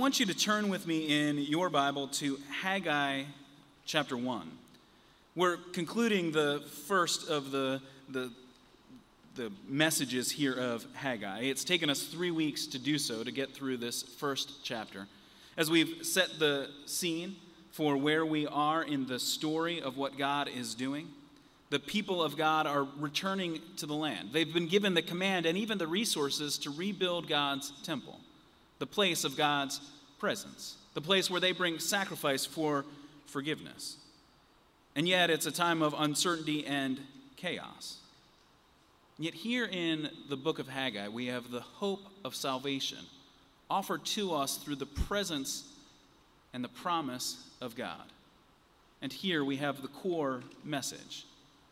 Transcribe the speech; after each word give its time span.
I 0.00 0.02
want 0.02 0.18
you 0.18 0.24
to 0.24 0.34
turn 0.34 0.70
with 0.70 0.86
me 0.86 1.28
in 1.28 1.36
your 1.36 1.68
Bible 1.68 2.08
to 2.08 2.38
Haggai 2.62 3.24
chapter 3.84 4.16
1. 4.16 4.50
We're 5.36 5.58
concluding 5.74 6.32
the 6.32 6.62
first 6.86 7.28
of 7.28 7.50
the, 7.50 7.82
the, 8.08 8.32
the 9.34 9.52
messages 9.68 10.30
here 10.30 10.54
of 10.54 10.86
Haggai. 10.94 11.40
It's 11.40 11.64
taken 11.64 11.90
us 11.90 12.02
three 12.02 12.30
weeks 12.30 12.66
to 12.68 12.78
do 12.78 12.96
so, 12.96 13.22
to 13.22 13.30
get 13.30 13.52
through 13.52 13.76
this 13.76 14.02
first 14.02 14.64
chapter. 14.64 15.06
As 15.58 15.70
we've 15.70 15.98
set 16.00 16.38
the 16.38 16.70
scene 16.86 17.36
for 17.70 17.94
where 17.98 18.24
we 18.24 18.46
are 18.46 18.82
in 18.82 19.06
the 19.06 19.18
story 19.18 19.82
of 19.82 19.98
what 19.98 20.16
God 20.16 20.48
is 20.48 20.74
doing, 20.74 21.08
the 21.68 21.78
people 21.78 22.22
of 22.22 22.38
God 22.38 22.66
are 22.66 22.88
returning 22.96 23.60
to 23.76 23.84
the 23.84 23.92
land. 23.92 24.30
They've 24.32 24.50
been 24.50 24.66
given 24.66 24.94
the 24.94 25.02
command 25.02 25.44
and 25.44 25.58
even 25.58 25.76
the 25.76 25.86
resources 25.86 26.56
to 26.60 26.70
rebuild 26.70 27.28
God's 27.28 27.74
temple 27.82 28.18
the 28.80 28.86
place 28.86 29.22
of 29.22 29.36
God's 29.36 29.80
presence, 30.18 30.74
the 30.94 31.00
place 31.00 31.30
where 31.30 31.40
they 31.40 31.52
bring 31.52 31.78
sacrifice 31.78 32.44
for 32.44 32.84
forgiveness. 33.26 33.96
And 34.96 35.06
yet, 35.06 35.30
it's 35.30 35.46
a 35.46 35.52
time 35.52 35.82
of 35.82 35.94
uncertainty 35.96 36.66
and 36.66 36.98
chaos. 37.36 37.98
Yet, 39.20 39.34
here 39.34 39.66
in 39.70 40.10
the 40.28 40.36
book 40.36 40.58
of 40.58 40.68
Haggai, 40.68 41.06
we 41.06 41.26
have 41.26 41.52
the 41.52 41.60
hope 41.60 42.00
of 42.24 42.34
salvation 42.34 42.98
offered 43.70 44.04
to 44.04 44.34
us 44.34 44.56
through 44.56 44.76
the 44.76 44.86
presence 44.86 45.64
and 46.52 46.64
the 46.64 46.68
promise 46.68 47.46
of 47.60 47.76
God. 47.76 48.02
And 49.00 49.12
here 49.12 49.44
we 49.44 49.56
have 49.56 49.80
the 49.80 49.88
core 49.88 50.42
message 50.64 51.24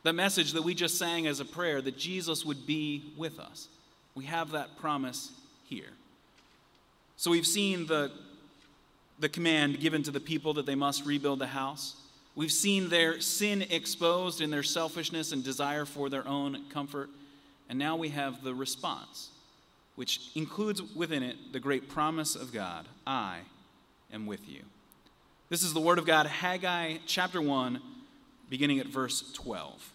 the 0.05 0.13
message 0.13 0.53
that 0.53 0.63
we 0.63 0.75
just 0.75 0.97
sang 0.97 1.27
as 1.27 1.41
a 1.41 1.45
prayer 1.45 1.83
that 1.83 1.99
Jesus 1.99 2.45
would 2.45 2.67
be 2.67 3.13
with 3.17 3.39
us. 3.39 3.69
We 4.15 4.25
have 4.27 4.53
that 4.53 4.79
promise 4.79 5.33
here. 5.65 5.91
So 7.19 7.33
we've 7.33 7.49
seen 7.49 7.87
the, 7.87 8.13
the 9.19 9.29
command 9.29 9.81
given 9.81 10.05
to 10.05 10.13
the 10.13 10.21
people 10.21 10.55
that 10.55 10.67
they 10.67 10.77
must 10.77 11.05
rebuild 11.05 11.41
the 11.41 11.49
house. 11.49 11.97
We've 12.37 12.53
seen 12.53 12.91
their 12.91 13.21
sin 13.21 13.63
exposed 13.71 14.41
in 14.41 14.51
their 14.51 14.63
selfishness 14.63 15.33
and 15.33 15.43
desire 15.43 15.85
for 15.85 16.09
their 16.09 16.27
own 16.29 16.67
comfort. 16.71 17.11
And 17.69 17.77
now 17.77 17.97
we 17.97 18.11
have 18.11 18.45
the 18.45 18.55
response, 18.55 19.31
which 19.97 20.31
includes 20.37 20.81
within 20.95 21.25
it 21.25 21.53
the 21.53 21.59
great 21.59 21.89
promise 21.89 22.37
of 22.37 22.53
God 22.53 22.87
I 23.05 23.41
am 24.13 24.25
with 24.25 24.49
you. 24.49 24.61
This 25.49 25.65
is 25.65 25.75
the 25.75 25.81
word 25.81 25.99
of 25.99 26.07
God, 26.07 26.27
Haggai 26.27 26.99
chapter 27.05 27.43
1, 27.43 27.81
beginning 28.49 28.79
at 28.79 28.87
verse 28.87 29.33
12. 29.33 29.91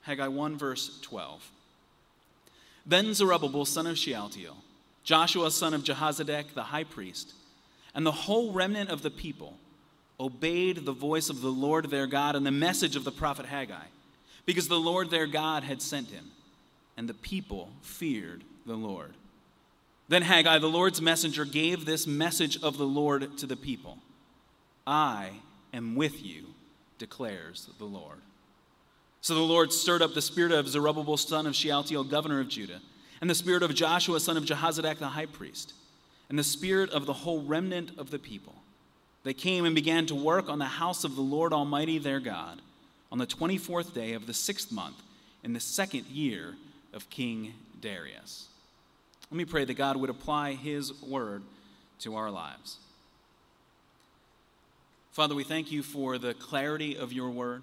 Haggai 0.00 0.28
1, 0.28 0.56
verse 0.56 0.98
12. 1.02 1.46
Then 2.86 3.12
Zerubbabel, 3.12 3.66
son 3.66 3.86
of 3.86 3.98
Shealtiel, 3.98 4.56
Joshua, 5.04 5.50
son 5.50 5.74
of 5.74 5.84
Jehozadak, 5.84 6.54
the 6.54 6.64
high 6.64 6.84
priest, 6.84 7.34
and 7.94 8.04
the 8.04 8.12
whole 8.12 8.52
remnant 8.52 8.90
of 8.90 9.02
the 9.02 9.10
people 9.10 9.58
obeyed 10.18 10.84
the 10.84 10.92
voice 10.92 11.28
of 11.28 11.42
the 11.42 11.50
Lord 11.50 11.90
their 11.90 12.06
God 12.06 12.34
and 12.34 12.46
the 12.46 12.50
message 12.50 12.96
of 12.96 13.04
the 13.04 13.12
prophet 13.12 13.46
Haggai, 13.46 13.86
because 14.46 14.68
the 14.68 14.80
Lord 14.80 15.10
their 15.10 15.26
God 15.26 15.62
had 15.62 15.82
sent 15.82 16.08
him, 16.08 16.30
and 16.96 17.08
the 17.08 17.14
people 17.14 17.68
feared 17.82 18.44
the 18.64 18.76
Lord. 18.76 19.12
Then 20.08 20.22
Haggai, 20.22 20.58
the 20.58 20.66
Lord's 20.68 21.02
messenger, 21.02 21.44
gave 21.44 21.84
this 21.84 22.06
message 22.06 22.62
of 22.62 22.78
the 22.78 22.86
Lord 22.86 23.36
to 23.38 23.46
the 23.46 23.56
people 23.56 23.98
I 24.86 25.30
am 25.72 25.96
with 25.96 26.24
you, 26.24 26.46
declares 26.98 27.68
the 27.78 27.84
Lord. 27.84 28.18
So 29.20 29.34
the 29.34 29.40
Lord 29.40 29.72
stirred 29.72 30.02
up 30.02 30.14
the 30.14 30.22
spirit 30.22 30.52
of 30.52 30.68
Zerubbabel, 30.68 31.16
son 31.16 31.46
of 31.46 31.54
Shealtiel, 31.54 32.04
governor 32.04 32.40
of 32.40 32.48
Judah 32.48 32.80
and 33.24 33.30
the 33.30 33.34
spirit 33.34 33.62
of 33.62 33.74
Joshua, 33.74 34.20
son 34.20 34.36
of 34.36 34.44
Jehozadak, 34.44 34.98
the 34.98 35.08
high 35.08 35.24
priest, 35.24 35.72
and 36.28 36.38
the 36.38 36.44
spirit 36.44 36.90
of 36.90 37.06
the 37.06 37.14
whole 37.14 37.40
remnant 37.40 37.92
of 37.96 38.10
the 38.10 38.18
people. 38.18 38.54
They 39.22 39.32
came 39.32 39.64
and 39.64 39.74
began 39.74 40.04
to 40.08 40.14
work 40.14 40.50
on 40.50 40.58
the 40.58 40.66
house 40.66 41.04
of 41.04 41.16
the 41.16 41.22
Lord 41.22 41.54
Almighty 41.54 41.96
their 41.96 42.20
God 42.20 42.60
on 43.10 43.16
the 43.16 43.26
24th 43.26 43.94
day 43.94 44.12
of 44.12 44.26
the 44.26 44.34
sixth 44.34 44.70
month 44.70 45.02
in 45.42 45.54
the 45.54 45.60
second 45.60 46.04
year 46.08 46.54
of 46.92 47.08
King 47.08 47.54
Darius. 47.80 48.48
Let 49.30 49.38
me 49.38 49.46
pray 49.46 49.64
that 49.64 49.72
God 49.72 49.96
would 49.96 50.10
apply 50.10 50.52
his 50.52 50.92
word 51.02 51.44
to 52.00 52.16
our 52.16 52.30
lives. 52.30 52.76
Father, 55.12 55.34
we 55.34 55.44
thank 55.44 55.72
you 55.72 55.82
for 55.82 56.18
the 56.18 56.34
clarity 56.34 56.98
of 56.98 57.10
your 57.10 57.30
word. 57.30 57.62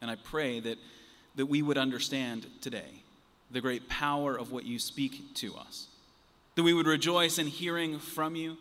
And 0.00 0.08
I 0.08 0.14
pray 0.14 0.60
that, 0.60 0.78
that 1.34 1.46
we 1.46 1.60
would 1.60 1.76
understand 1.76 2.46
today 2.60 3.02
the 3.50 3.60
great 3.60 3.88
power 3.88 4.36
of 4.36 4.52
what 4.52 4.64
you 4.64 4.78
speak 4.78 5.34
to 5.34 5.54
us. 5.56 5.88
That 6.54 6.62
we 6.62 6.74
would 6.74 6.86
rejoice 6.86 7.38
in 7.38 7.46
hearing 7.46 7.98
from 7.98 8.36
you, 8.36 8.56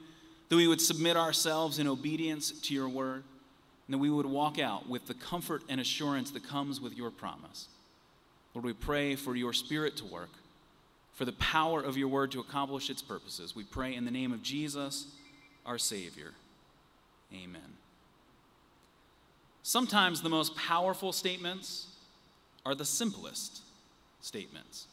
that 0.50 0.56
we 0.56 0.68
would 0.68 0.82
submit 0.82 1.18
ourselves 1.18 1.80
in 1.80 1.88
obedience 1.88 2.52
to 2.52 2.74
your 2.74 2.90
word, 2.90 3.24
and 3.88 3.94
that 3.94 4.00
we 4.00 4.10
would 4.10 4.26
walk 4.26 4.60
out 4.60 4.90
with 4.90 5.08
the 5.08 5.14
comfort 5.14 5.64
and 5.70 5.80
assurance 5.80 6.32
that 6.32 6.48
comes 6.48 6.80
with 6.80 6.96
your 6.98 7.12
promise. 7.12 7.68
Lord, 8.54 8.66
we 8.66 8.74
pray 8.74 9.16
for 9.16 9.36
your 9.36 9.54
spirit 9.54 9.98
to 9.98 10.06
work, 10.06 10.30
for 11.14 11.26
the 11.26 11.34
power 11.34 11.82
of 11.82 11.98
your 11.98 12.08
word 12.08 12.32
to 12.32 12.40
accomplish 12.40 12.90
its 12.90 13.02
purposes. 13.02 13.56
We 13.56 13.64
pray 13.64 13.96
in 13.96 14.06
the 14.06 14.12
name 14.12 14.32
of 14.32 14.42
Jesus, 14.42 15.08
our 15.66 15.78
Savior. 15.78 16.34
Amen. 17.34 17.62
Sometimes 19.62 20.22
the 20.22 20.30
most 20.30 20.56
powerful 20.56 21.12
statements 21.12 21.88
are 22.66 22.74
the 22.74 22.86
simplest 22.86 23.62
statements. 24.22 24.88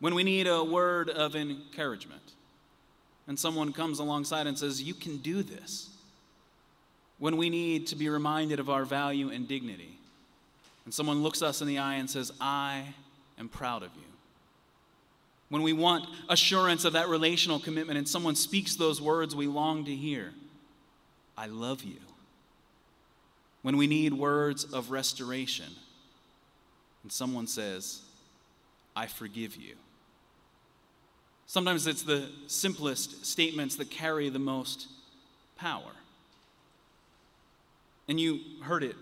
When 0.00 0.14
we 0.14 0.24
need 0.24 0.46
a 0.46 0.64
word 0.64 1.10
of 1.10 1.36
encouragement, 1.36 2.32
and 3.26 3.38
someone 3.38 3.72
comes 3.72 3.98
alongside 3.98 4.46
and 4.46 4.58
says, 4.58 4.82
You 4.82 4.94
can 4.94 5.18
do 5.18 5.42
this. 5.42 5.90
When 7.18 7.36
we 7.36 7.50
need 7.50 7.86
to 7.88 7.96
be 7.96 8.08
reminded 8.08 8.58
of 8.58 8.68
our 8.68 8.84
value 8.84 9.30
and 9.30 9.46
dignity, 9.46 9.98
and 10.84 10.92
someone 10.92 11.22
looks 11.22 11.40
us 11.40 11.60
in 11.60 11.68
the 11.68 11.78
eye 11.78 11.94
and 11.94 12.10
says, 12.10 12.32
I 12.40 12.94
am 13.38 13.48
proud 13.48 13.84
of 13.84 13.90
you. 13.94 14.02
When 15.48 15.62
we 15.62 15.72
want 15.72 16.06
assurance 16.28 16.84
of 16.84 16.94
that 16.94 17.08
relational 17.08 17.60
commitment 17.60 17.98
and 17.98 18.08
someone 18.08 18.34
speaks 18.34 18.74
those 18.74 19.00
words 19.00 19.36
we 19.36 19.46
long 19.46 19.84
to 19.84 19.94
hear, 19.94 20.32
I 21.36 21.46
love 21.46 21.82
you. 21.84 21.98
When 23.60 23.76
we 23.76 23.86
need 23.86 24.14
words 24.14 24.64
of 24.64 24.90
restoration, 24.90 25.66
and 27.02 27.10
someone 27.12 27.46
says, 27.46 28.02
I 28.94 29.06
forgive 29.06 29.56
you. 29.56 29.74
Sometimes 31.46 31.86
it's 31.86 32.02
the 32.02 32.28
simplest 32.46 33.26
statements 33.26 33.76
that 33.76 33.90
carry 33.90 34.28
the 34.28 34.38
most 34.38 34.88
power. 35.56 35.92
And 38.08 38.18
you 38.18 38.40
heard 38.62 38.82
it 38.82 38.96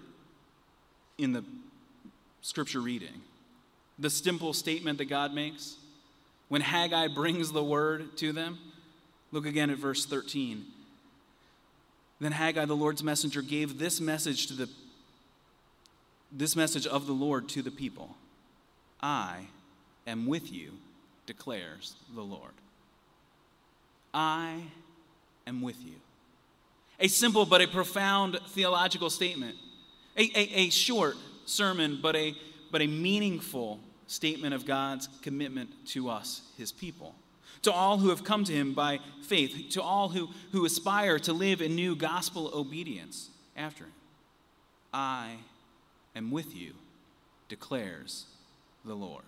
in 1.19 1.33
the 1.33 1.45
scripture 2.43 2.81
reading. 2.81 3.23
The 3.99 4.11
simple 4.11 4.53
statement 4.53 4.99
that 4.99 5.07
God 5.07 5.35
makes 5.35 5.77
when 6.49 6.61
Haggai 6.61 7.09
brings 7.09 7.53
the 7.53 7.63
word 7.63 8.17
to 8.19 8.33
them. 8.33 8.59
Look 9.31 9.47
again 9.47 9.71
at 9.71 9.79
verse 9.79 10.05
13. 10.05 10.65
Then 12.19 12.33
Haggai, 12.33 12.65
the 12.65 12.77
Lord's 12.77 13.03
messenger, 13.03 13.43
gave 13.43 13.79
this 13.79 14.01
message 14.01 14.47
to 14.49 14.55
the 14.55 14.69
this 16.33 16.57
message 16.57 16.87
of 16.87 17.07
the 17.07 17.13
Lord 17.13 17.49
to 17.51 17.63
the 17.63 17.71
people 17.71 18.17
I 19.03 19.47
am 20.07 20.27
with 20.27 20.53
you, 20.53 20.73
declares 21.27 21.95
the 22.15 22.23
Lord. 22.23 22.53
I 24.13 24.63
am 25.47 25.63
with 25.63 25.83
you. 25.85 25.95
A 26.99 27.09
simple 27.09 27.47
but 27.47 27.63
a 27.63 27.67
profound 27.67 28.39
theological 28.49 29.09
statement. 29.09 29.57
A, 30.17 30.31
a, 30.35 30.67
a 30.67 30.71
short 30.71 31.17
sermon, 31.47 31.99
but 32.03 32.15
a, 32.17 32.35
but 32.71 32.83
a 32.83 32.87
meaningful 32.87 33.81
statement 34.07 34.53
of 34.53 34.67
God's 34.67 35.09
commitment 35.23 35.71
to 35.89 36.11
us, 36.11 36.43
his 36.59 36.73
people. 36.73 37.15
To 37.63 37.73
all 37.73 37.99
who 37.99 38.11
have 38.11 38.25
come 38.25 38.45
to 38.45 38.53
him 38.53 38.75
by 38.75 38.99
faith, 39.23 39.71
to 39.71 39.83
all 39.83 40.09
who, 40.09 40.29
who 40.53 40.65
aspire 40.65 41.19
to 41.21 41.33
live 41.33 41.63
in 41.63 41.75
new 41.75 41.95
gospel 41.95 42.51
obedience 42.53 43.31
after 43.57 43.85
him. 43.85 43.93
I 44.93 45.37
am 46.15 46.31
with 46.31 46.55
you, 46.55 46.73
declares 47.49 48.27
the 48.85 48.95
Lord. 48.95 49.25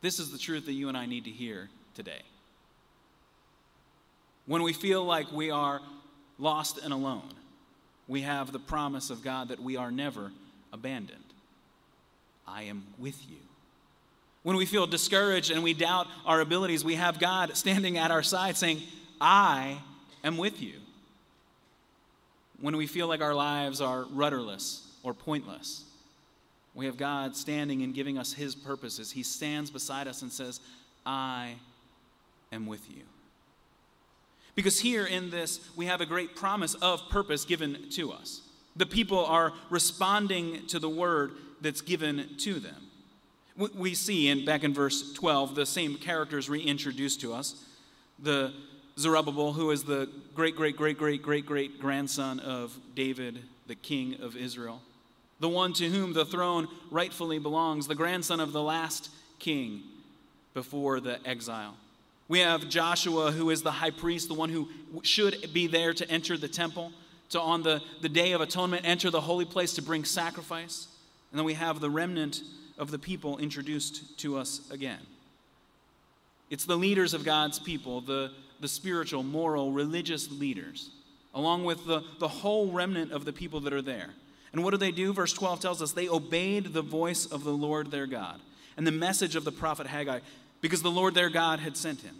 This 0.00 0.18
is 0.18 0.30
the 0.30 0.38
truth 0.38 0.66
that 0.66 0.72
you 0.72 0.88
and 0.88 0.96
I 0.96 1.06
need 1.06 1.24
to 1.24 1.30
hear 1.30 1.70
today. 1.94 2.22
When 4.46 4.62
we 4.62 4.72
feel 4.72 5.04
like 5.04 5.32
we 5.32 5.50
are 5.50 5.80
lost 6.38 6.78
and 6.78 6.92
alone, 6.92 7.32
we 8.06 8.22
have 8.22 8.52
the 8.52 8.58
promise 8.58 9.08
of 9.08 9.22
God 9.22 9.48
that 9.48 9.62
we 9.62 9.76
are 9.76 9.90
never 9.90 10.30
abandoned. 10.72 11.24
I 12.46 12.64
am 12.64 12.84
with 12.98 13.28
you. 13.30 13.38
When 14.42 14.56
we 14.56 14.66
feel 14.66 14.86
discouraged 14.86 15.50
and 15.50 15.62
we 15.62 15.72
doubt 15.72 16.06
our 16.26 16.40
abilities, 16.40 16.84
we 16.84 16.96
have 16.96 17.18
God 17.18 17.56
standing 17.56 17.96
at 17.96 18.10
our 18.10 18.22
side 18.22 18.58
saying, 18.58 18.82
I 19.18 19.78
am 20.22 20.36
with 20.36 20.60
you. 20.60 20.74
When 22.64 22.78
we 22.78 22.86
feel 22.86 23.08
like 23.08 23.20
our 23.20 23.34
lives 23.34 23.82
are 23.82 24.06
rudderless 24.10 24.88
or 25.02 25.12
pointless. 25.12 25.84
We 26.72 26.86
have 26.86 26.96
God 26.96 27.36
standing 27.36 27.82
and 27.82 27.92
giving 27.92 28.16
us 28.16 28.32
His 28.32 28.54
purposes. 28.54 29.10
He 29.10 29.22
stands 29.22 29.70
beside 29.70 30.08
us 30.08 30.22
and 30.22 30.32
says, 30.32 30.60
I 31.04 31.56
am 32.52 32.64
with 32.64 32.90
you. 32.90 33.02
Because 34.54 34.80
here 34.80 35.04
in 35.04 35.28
this, 35.28 35.60
we 35.76 35.84
have 35.84 36.00
a 36.00 36.06
great 36.06 36.36
promise 36.36 36.72
of 36.76 37.06
purpose 37.10 37.44
given 37.44 37.90
to 37.90 38.12
us. 38.12 38.40
The 38.74 38.86
people 38.86 39.26
are 39.26 39.52
responding 39.68 40.66
to 40.68 40.78
the 40.78 40.88
word 40.88 41.32
that's 41.60 41.82
given 41.82 42.30
to 42.38 42.60
them. 42.60 42.88
We 43.76 43.92
see 43.92 44.28
in 44.28 44.46
back 44.46 44.64
in 44.64 44.72
verse 44.72 45.12
12 45.12 45.54
the 45.54 45.66
same 45.66 45.96
characters 45.96 46.48
reintroduced 46.48 47.20
to 47.20 47.34
us. 47.34 47.62
The 48.18 48.54
Zerubbabel, 48.98 49.52
who 49.52 49.70
is 49.70 49.84
the 49.84 50.08
great, 50.34 50.54
great, 50.54 50.76
great, 50.76 50.98
great, 50.98 51.22
great, 51.22 51.46
great 51.46 51.80
grandson 51.80 52.38
of 52.40 52.78
David, 52.94 53.40
the 53.66 53.74
king 53.74 54.20
of 54.20 54.36
Israel, 54.36 54.82
the 55.40 55.48
one 55.48 55.72
to 55.74 55.88
whom 55.88 56.12
the 56.12 56.24
throne 56.24 56.68
rightfully 56.90 57.38
belongs, 57.38 57.88
the 57.88 57.94
grandson 57.94 58.38
of 58.38 58.52
the 58.52 58.62
last 58.62 59.10
king 59.38 59.82
before 60.52 61.00
the 61.00 61.18
exile. 61.26 61.76
We 62.28 62.38
have 62.38 62.68
Joshua, 62.68 63.32
who 63.32 63.50
is 63.50 63.62
the 63.62 63.72
high 63.72 63.90
priest, 63.90 64.28
the 64.28 64.34
one 64.34 64.48
who 64.48 64.68
should 65.02 65.52
be 65.52 65.66
there 65.66 65.92
to 65.92 66.08
enter 66.08 66.38
the 66.38 66.48
temple, 66.48 66.92
to 67.30 67.40
on 67.40 67.62
the, 67.62 67.82
the 68.00 68.08
day 68.08 68.32
of 68.32 68.40
atonement 68.40 68.86
enter 68.86 69.10
the 69.10 69.20
holy 69.20 69.44
place 69.44 69.74
to 69.74 69.82
bring 69.82 70.04
sacrifice. 70.04 70.86
And 71.30 71.38
then 71.38 71.44
we 71.44 71.54
have 71.54 71.80
the 71.80 71.90
remnant 71.90 72.42
of 72.78 72.90
the 72.90 72.98
people 72.98 73.38
introduced 73.38 74.18
to 74.20 74.38
us 74.38 74.70
again. 74.70 75.00
It's 76.48 76.64
the 76.64 76.76
leaders 76.76 77.12
of 77.12 77.24
God's 77.24 77.58
people, 77.58 78.00
the, 78.00 78.30
the 78.64 78.68
spiritual, 78.68 79.22
moral, 79.22 79.72
religious 79.72 80.30
leaders, 80.30 80.88
along 81.34 81.66
with 81.66 81.84
the, 81.84 82.02
the 82.18 82.28
whole 82.28 82.72
remnant 82.72 83.12
of 83.12 83.26
the 83.26 83.32
people 83.32 83.60
that 83.60 83.74
are 83.74 83.82
there. 83.82 84.08
And 84.54 84.64
what 84.64 84.70
do 84.70 84.78
they 84.78 84.90
do? 84.90 85.12
Verse 85.12 85.34
12 85.34 85.60
tells 85.60 85.82
us 85.82 85.92
they 85.92 86.08
obeyed 86.08 86.72
the 86.72 86.80
voice 86.80 87.26
of 87.26 87.44
the 87.44 87.52
Lord 87.52 87.90
their 87.90 88.06
God 88.06 88.40
and 88.78 88.86
the 88.86 88.90
message 88.90 89.36
of 89.36 89.44
the 89.44 89.52
prophet 89.52 89.86
Haggai 89.86 90.20
because 90.62 90.80
the 90.80 90.90
Lord 90.90 91.12
their 91.12 91.28
God 91.28 91.60
had 91.60 91.76
sent 91.76 92.00
him. 92.00 92.16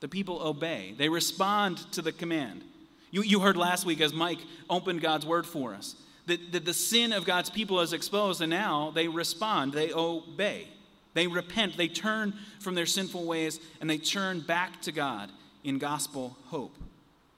The 0.00 0.08
people 0.08 0.40
obey, 0.40 0.94
they 0.96 1.10
respond 1.10 1.76
to 1.92 2.00
the 2.00 2.12
command. 2.12 2.62
You, 3.10 3.22
you 3.22 3.40
heard 3.40 3.58
last 3.58 3.84
week 3.84 4.00
as 4.00 4.14
Mike 4.14 4.40
opened 4.70 5.02
God's 5.02 5.26
word 5.26 5.44
for 5.44 5.74
us 5.74 5.94
that, 6.24 6.52
that 6.52 6.64
the 6.64 6.72
sin 6.72 7.12
of 7.12 7.26
God's 7.26 7.50
people 7.50 7.82
is 7.82 7.92
exposed, 7.92 8.40
and 8.40 8.48
now 8.48 8.92
they 8.94 9.08
respond, 9.08 9.74
they 9.74 9.92
obey. 9.92 10.68
They 11.14 11.26
repent, 11.26 11.76
they 11.76 11.88
turn 11.88 12.34
from 12.60 12.74
their 12.74 12.86
sinful 12.86 13.24
ways, 13.24 13.60
and 13.80 13.88
they 13.88 13.98
turn 13.98 14.40
back 14.40 14.82
to 14.82 14.92
God 14.92 15.30
in 15.64 15.78
gospel 15.78 16.36
hope, 16.46 16.76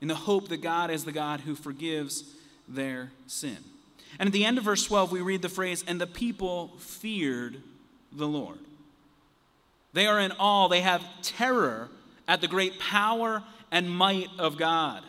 in 0.00 0.08
the 0.08 0.14
hope 0.14 0.48
that 0.48 0.62
God 0.62 0.90
is 0.90 1.04
the 1.04 1.12
God 1.12 1.40
who 1.40 1.54
forgives 1.54 2.24
their 2.68 3.10
sin. 3.26 3.58
And 4.18 4.26
at 4.26 4.32
the 4.32 4.44
end 4.44 4.58
of 4.58 4.64
verse 4.64 4.84
12, 4.84 5.12
we 5.12 5.20
read 5.20 5.42
the 5.42 5.48
phrase, 5.48 5.84
and 5.86 6.00
the 6.00 6.06
people 6.06 6.72
feared 6.78 7.62
the 8.12 8.28
Lord. 8.28 8.58
They 9.92 10.06
are 10.06 10.20
in 10.20 10.32
awe, 10.32 10.68
they 10.68 10.82
have 10.82 11.02
terror 11.22 11.88
at 12.28 12.40
the 12.40 12.48
great 12.48 12.78
power 12.78 13.42
and 13.70 13.90
might 13.90 14.28
of 14.38 14.56
God. 14.56 15.02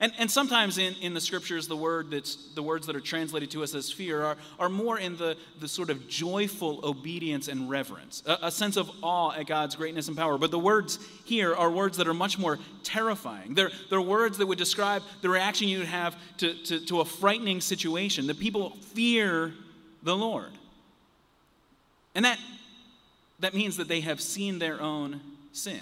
And, 0.00 0.12
and 0.16 0.30
sometimes 0.30 0.78
in, 0.78 0.94
in 1.00 1.12
the 1.12 1.20
scriptures, 1.20 1.66
the, 1.66 1.76
word 1.76 2.10
that's, 2.10 2.36
the 2.54 2.62
words 2.62 2.86
that 2.86 2.94
are 2.94 3.00
translated 3.00 3.50
to 3.50 3.64
us 3.64 3.74
as 3.74 3.90
fear 3.90 4.22
are, 4.22 4.36
are 4.58 4.68
more 4.68 4.98
in 4.98 5.16
the, 5.16 5.36
the 5.58 5.66
sort 5.66 5.90
of 5.90 6.06
joyful 6.06 6.80
obedience 6.84 7.48
and 7.48 7.68
reverence, 7.68 8.22
a, 8.24 8.38
a 8.42 8.50
sense 8.50 8.76
of 8.76 8.88
awe 9.02 9.32
at 9.32 9.46
God's 9.46 9.74
greatness 9.74 10.06
and 10.06 10.16
power. 10.16 10.38
But 10.38 10.52
the 10.52 10.58
words 10.58 11.00
here 11.24 11.54
are 11.54 11.70
words 11.70 11.96
that 11.96 12.06
are 12.06 12.14
much 12.14 12.38
more 12.38 12.60
terrifying. 12.84 13.54
They're, 13.54 13.70
they're 13.90 14.00
words 14.00 14.38
that 14.38 14.46
would 14.46 14.58
describe 14.58 15.02
the 15.20 15.28
reaction 15.28 15.66
you 15.66 15.78
would 15.78 15.88
have 15.88 16.16
to, 16.38 16.54
to, 16.64 16.84
to 16.86 17.00
a 17.00 17.04
frightening 17.04 17.60
situation. 17.60 18.28
The 18.28 18.34
people 18.34 18.76
fear 18.94 19.52
the 20.04 20.16
Lord. 20.16 20.52
And 22.14 22.24
that, 22.24 22.38
that 23.40 23.52
means 23.52 23.76
that 23.78 23.88
they 23.88 24.00
have 24.02 24.20
seen 24.20 24.60
their 24.60 24.80
own 24.80 25.20
sin. 25.52 25.80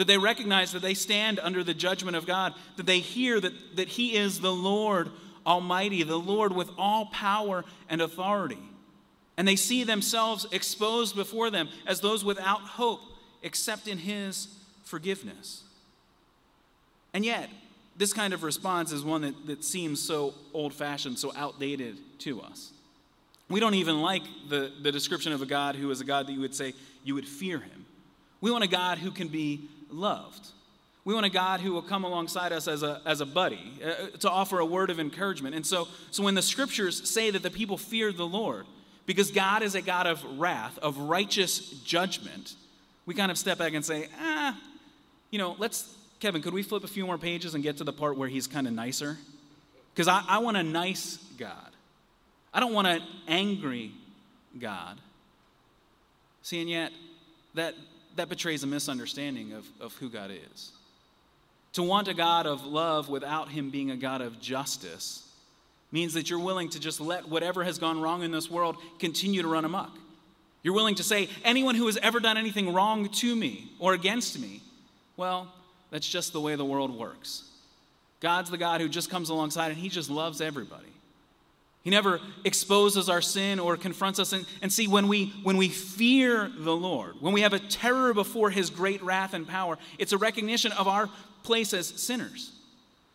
That 0.00 0.06
they 0.06 0.16
recognize 0.16 0.72
that 0.72 0.80
they 0.80 0.94
stand 0.94 1.38
under 1.38 1.62
the 1.62 1.74
judgment 1.74 2.16
of 2.16 2.24
God, 2.24 2.54
that 2.76 2.86
they 2.86 3.00
hear 3.00 3.38
that, 3.38 3.76
that 3.76 3.88
He 3.88 4.16
is 4.16 4.40
the 4.40 4.50
Lord 4.50 5.10
Almighty, 5.46 6.02
the 6.04 6.16
Lord 6.16 6.52
with 6.54 6.70
all 6.78 7.04
power 7.12 7.66
and 7.86 8.00
authority. 8.00 8.56
And 9.36 9.46
they 9.46 9.56
see 9.56 9.84
themselves 9.84 10.46
exposed 10.52 11.16
before 11.16 11.50
them 11.50 11.68
as 11.86 12.00
those 12.00 12.24
without 12.24 12.62
hope 12.62 13.00
except 13.42 13.88
in 13.88 13.98
His 13.98 14.48
forgiveness. 14.84 15.64
And 17.12 17.22
yet, 17.22 17.50
this 17.94 18.14
kind 18.14 18.32
of 18.32 18.42
response 18.42 18.92
is 18.92 19.04
one 19.04 19.20
that, 19.20 19.46
that 19.48 19.62
seems 19.62 20.00
so 20.00 20.32
old 20.54 20.72
fashioned, 20.72 21.18
so 21.18 21.30
outdated 21.36 21.98
to 22.20 22.40
us. 22.40 22.72
We 23.50 23.60
don't 23.60 23.74
even 23.74 24.00
like 24.00 24.22
the, 24.48 24.72
the 24.80 24.92
description 24.92 25.32
of 25.32 25.42
a 25.42 25.46
God 25.46 25.76
who 25.76 25.90
is 25.90 26.00
a 26.00 26.04
God 26.04 26.26
that 26.26 26.32
you 26.32 26.40
would 26.40 26.54
say 26.54 26.72
you 27.04 27.14
would 27.16 27.28
fear 27.28 27.58
him. 27.58 27.84
We 28.40 28.50
want 28.50 28.64
a 28.64 28.68
God 28.68 28.96
who 28.96 29.10
can 29.10 29.28
be 29.28 29.68
loved. 29.90 30.48
We 31.04 31.14
want 31.14 31.26
a 31.26 31.30
God 31.30 31.60
who 31.60 31.72
will 31.72 31.82
come 31.82 32.04
alongside 32.04 32.52
us 32.52 32.68
as 32.68 32.82
a, 32.82 33.00
as 33.06 33.20
a 33.20 33.26
buddy 33.26 33.72
uh, 33.82 34.16
to 34.18 34.30
offer 34.30 34.58
a 34.58 34.66
word 34.66 34.90
of 34.90 35.00
encouragement. 35.00 35.54
And 35.54 35.66
so, 35.66 35.88
so 36.10 36.22
when 36.22 36.34
the 36.34 36.42
scriptures 36.42 37.08
say 37.08 37.30
that 37.30 37.42
the 37.42 37.50
people 37.50 37.78
feared 37.78 38.16
the 38.16 38.26
Lord, 38.26 38.66
because 39.06 39.30
God 39.30 39.62
is 39.62 39.74
a 39.74 39.82
God 39.82 40.06
of 40.06 40.22
wrath, 40.38 40.78
of 40.78 40.98
righteous 40.98 41.70
judgment, 41.84 42.54
we 43.06 43.14
kind 43.14 43.30
of 43.30 43.38
step 43.38 43.58
back 43.58 43.72
and 43.72 43.84
say, 43.84 44.08
ah, 44.20 44.56
you 45.30 45.38
know, 45.38 45.56
let's, 45.58 45.92
Kevin, 46.20 46.42
could 46.42 46.52
we 46.52 46.62
flip 46.62 46.84
a 46.84 46.88
few 46.88 47.06
more 47.06 47.18
pages 47.18 47.54
and 47.54 47.62
get 47.64 47.78
to 47.78 47.84
the 47.84 47.92
part 47.92 48.16
where 48.16 48.28
he's 48.28 48.46
kind 48.46 48.66
of 48.66 48.72
nicer? 48.72 49.16
Because 49.94 50.06
I, 50.06 50.22
I 50.28 50.38
want 50.38 50.58
a 50.58 50.62
nice 50.62 51.16
God. 51.38 51.70
I 52.52 52.60
don't 52.60 52.74
want 52.74 52.86
an 52.86 53.02
angry 53.26 53.92
God. 54.58 54.98
See, 56.42 56.60
and 56.60 56.68
yet, 56.68 56.92
that, 57.54 57.74
that 58.20 58.28
betrays 58.28 58.62
a 58.62 58.66
misunderstanding 58.66 59.54
of, 59.54 59.66
of 59.80 59.96
who 59.96 60.10
God 60.10 60.30
is. 60.30 60.72
To 61.72 61.82
want 61.82 62.06
a 62.06 62.12
God 62.12 62.46
of 62.46 62.66
love 62.66 63.08
without 63.08 63.48
Him 63.48 63.70
being 63.70 63.90
a 63.90 63.96
God 63.96 64.20
of 64.20 64.38
justice 64.42 65.26
means 65.90 66.12
that 66.12 66.28
you're 66.28 66.38
willing 66.38 66.68
to 66.68 66.78
just 66.78 67.00
let 67.00 67.30
whatever 67.30 67.64
has 67.64 67.78
gone 67.78 67.98
wrong 67.98 68.22
in 68.22 68.30
this 68.30 68.50
world 68.50 68.76
continue 68.98 69.40
to 69.40 69.48
run 69.48 69.64
amok. 69.64 69.96
You're 70.62 70.74
willing 70.74 70.96
to 70.96 71.02
say, 71.02 71.30
anyone 71.44 71.74
who 71.74 71.86
has 71.86 71.96
ever 71.96 72.20
done 72.20 72.36
anything 72.36 72.74
wrong 72.74 73.08
to 73.08 73.34
me 73.34 73.70
or 73.78 73.94
against 73.94 74.38
me, 74.38 74.60
well, 75.16 75.50
that's 75.90 76.06
just 76.06 76.34
the 76.34 76.42
way 76.42 76.56
the 76.56 76.64
world 76.64 76.94
works. 76.94 77.44
God's 78.20 78.50
the 78.50 78.58
God 78.58 78.82
who 78.82 78.88
just 78.90 79.08
comes 79.08 79.30
alongside 79.30 79.68
and 79.68 79.78
He 79.78 79.88
just 79.88 80.10
loves 80.10 80.42
everybody. 80.42 80.92
He 81.82 81.90
never 81.90 82.20
exposes 82.44 83.08
our 83.08 83.22
sin 83.22 83.58
or 83.58 83.76
confronts 83.76 84.18
us. 84.18 84.32
And, 84.32 84.44
and 84.60 84.72
see, 84.72 84.86
when 84.86 85.08
we, 85.08 85.32
when 85.42 85.56
we 85.56 85.68
fear 85.68 86.50
the 86.54 86.76
Lord, 86.76 87.14
when 87.20 87.32
we 87.32 87.40
have 87.40 87.54
a 87.54 87.58
terror 87.58 88.12
before 88.12 88.50
his 88.50 88.68
great 88.68 89.02
wrath 89.02 89.32
and 89.32 89.48
power, 89.48 89.78
it's 89.98 90.12
a 90.12 90.18
recognition 90.18 90.72
of 90.72 90.86
our 90.86 91.08
place 91.42 91.72
as 91.72 91.86
sinners. 91.86 92.52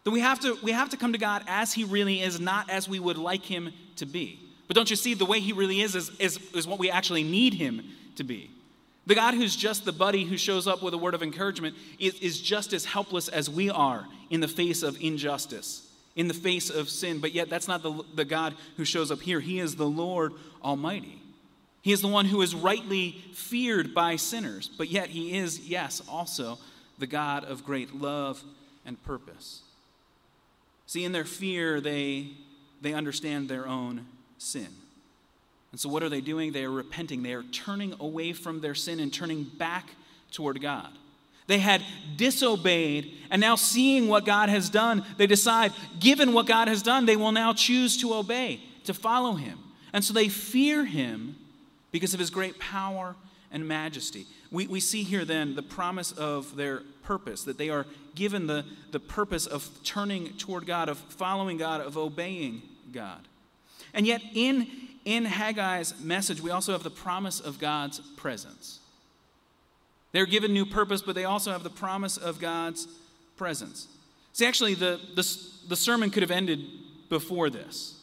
That 0.04 0.12
we 0.12 0.20
have 0.20 0.40
to, 0.42 0.58
we 0.64 0.72
have 0.72 0.90
to 0.90 0.98
come 0.98 1.14
to 1.14 1.20
God 1.20 1.44
as 1.48 1.74
he 1.74 1.84
really 1.84 2.22
is, 2.22 2.40
not 2.40 2.70
as 2.70 2.90
we 2.90 3.00
would 3.00 3.18
like 3.18 3.44
him 3.44 3.72
to 3.98 4.06
be. 4.06 4.40
But 4.68 4.76
don't 4.76 4.90
you 4.90 4.96
see, 4.96 5.14
the 5.14 5.26
way 5.26 5.40
he 5.40 5.54
really 5.54 5.82
is 5.82 5.94
is, 5.96 6.10
is, 6.20 6.40
is 6.54 6.68
what 6.68 6.80
we 6.80 6.90
actually 6.90 7.24
need 7.24 7.54
him 7.54 7.84
to 8.16 8.24
be. 8.24 8.50
The 9.06 9.14
God 9.14 9.36
who's 9.36 9.56
just 9.56 9.86
the 9.86 9.92
buddy 9.92 10.24
who 10.24 10.38
shows 10.38 10.66
up 10.66 10.82
with 10.82 10.96
a 10.96 10.98
word 10.98 11.14
of 11.14 11.22
encouragement 11.22 11.76
is, 12.00 12.16
is 12.16 12.42
just 12.42 12.74
as 12.74 12.86
helpless 12.86 13.28
as 13.28 13.48
we 13.48 13.70
are 13.70 14.08
in 14.32 14.42
the 14.42 14.48
face 14.48 14.82
of 14.82 15.00
injustice 15.00 15.85
in 16.16 16.28
the 16.28 16.34
face 16.34 16.70
of 16.70 16.90
sin, 16.90 17.20
but 17.20 17.34
yet 17.34 17.50
that's 17.50 17.68
not 17.68 17.84
the, 17.84 18.04
the 18.14 18.26
God 18.26 18.56
who 18.78 18.86
shows 18.86 19.12
up 19.12 19.22
here. 19.22 19.40
He 19.40 19.60
is 19.60 19.76
the 19.76 19.88
Lord 19.88 20.34
Almighty. 20.64 21.22
He 21.82 21.92
is 21.92 22.02
the 22.02 22.08
one 22.08 22.26
who 22.26 22.42
is 22.42 22.56
rightly 22.56 23.12
feared 23.34 23.94
by 23.94 24.16
sinners, 24.16 24.70
but 24.76 24.90
yet 24.90 25.10
he 25.10 25.38
is, 25.38 25.60
yes, 25.60 26.02
also 26.10 26.58
the 26.98 27.06
God 27.06 27.44
of 27.44 27.64
great 27.64 27.94
love 27.94 28.44
and 28.86 29.02
purpose. 29.04 29.62
See, 30.88 31.04
in 31.04 31.12
their 31.12 31.26
fear, 31.26 31.82
they, 31.82 32.32
they 32.82 32.94
understand 32.94 33.50
their 33.50 33.68
own 33.68 34.06
sin. 34.38 34.68
And 35.72 35.80
so, 35.80 35.90
what 35.90 36.04
are 36.04 36.10
they 36.10 36.22
doing? 36.22 36.54
They 36.54 36.64
are 36.64 36.72
repenting. 36.72 37.22
They 37.22 37.34
are 37.34 37.44
turning 37.44 37.96
away 38.00 38.32
from 38.32 38.62
their 38.62 38.76
sin 38.76 39.00
and 39.00 39.14
turning 39.14 39.44
back 39.44 39.90
toward 40.32 40.62
God. 40.62 40.90
They 41.48 41.60
had 41.60 41.84
disobeyed, 42.16 43.12
and 43.30 43.40
now 43.40 43.56
seeing 43.56 44.08
what 44.08 44.26
God 44.26 44.50
has 44.50 44.70
done, 44.70 45.06
they 45.18 45.28
decide, 45.28 45.74
given 46.00 46.34
what 46.34 46.48
God 46.48 46.68
has 46.68 46.82
done, 46.82 47.06
they 47.06 47.16
will 47.16 47.32
now 47.32 47.54
choose 47.54 47.98
to 47.98 48.16
obey, 48.16 48.62
to 48.86 48.94
follow 48.94 49.34
him. 49.34 49.60
And 49.94 50.04
so 50.04 50.14
they 50.14 50.28
fear 50.28 50.86
him 50.86 51.36
because 51.92 52.14
of 52.14 52.20
his 52.20 52.30
great 52.30 52.60
power 52.60 53.16
and 53.52 53.68
majesty. 53.68 54.26
We, 54.52 54.68
we 54.68 54.80
see 54.80 55.04
here 55.04 55.24
then 55.24 55.56
the 55.56 55.64
promise 55.64 56.12
of 56.12 56.56
their 56.56 56.82
purpose, 57.04 57.44
that 57.44 57.58
they 57.58 57.70
are 57.70 57.86
given 58.16 58.48
the, 58.48 58.66
the 58.92 59.00
purpose 59.00 59.46
of 59.46 59.70
turning 59.84 60.34
toward 60.38 60.66
God, 60.66 60.90
of 60.90 60.98
following 60.98 61.58
God, 61.58 61.82
of 61.82 61.98
obeying 61.98 62.62
God. 62.92 63.28
And 63.94 64.08
yet, 64.08 64.22
in, 64.34 64.68
in 65.06 65.26
Haggai's 65.26 66.02
message, 66.02 66.42
we 66.42 66.50
also 66.50 66.72
have 66.72 66.84
the 66.84 66.90
promise 66.90 67.40
of 67.40 67.60
God's 67.60 68.00
presence. 68.18 68.80
They're 70.16 70.26
given 70.26 70.54
new 70.54 70.66
purpose, 70.66 71.02
but 71.02 71.14
they 71.14 71.26
also 71.26 71.52
have 71.52 71.64
the 71.64 71.70
promise 71.70 72.16
of 72.16 72.40
God's 72.40 72.88
presence. 73.36 73.90
See, 74.32 74.46
actually, 74.46 74.74
the, 74.74 74.98
the, 75.14 75.38
the 75.68 75.76
sermon 75.76 76.10
could 76.10 76.24
have 76.24 76.32
ended 76.32 76.62
before 77.10 77.50
this. 77.50 78.02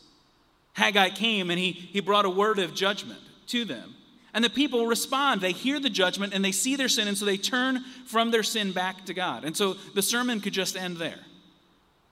Haggai 0.74 1.08
came 1.08 1.48
and 1.48 1.58
he, 1.58 1.72
he 1.72 2.00
brought 2.00 2.26
a 2.26 2.30
word 2.30 2.58
of 2.58 2.74
judgment 2.74 3.18
to 3.46 3.64
them. 3.64 3.94
And 4.34 4.44
the 4.44 4.50
people 4.50 4.86
respond. 4.86 5.40
They 5.40 5.52
hear 5.52 5.80
the 5.80 5.88
judgment 5.88 6.34
and 6.34 6.44
they 6.44 6.52
see 6.52 6.76
their 6.76 6.90
sin, 6.90 7.08
and 7.08 7.16
so 7.16 7.24
they 7.24 7.38
turn 7.38 7.82
from 8.04 8.30
their 8.30 8.42
sin 8.42 8.72
back 8.72 9.06
to 9.06 9.14
God. 9.14 9.44
And 9.44 9.56
so 9.56 9.78
the 9.94 10.02
sermon 10.02 10.40
could 10.40 10.52
just 10.52 10.76
end 10.76 10.98
there. 10.98 11.20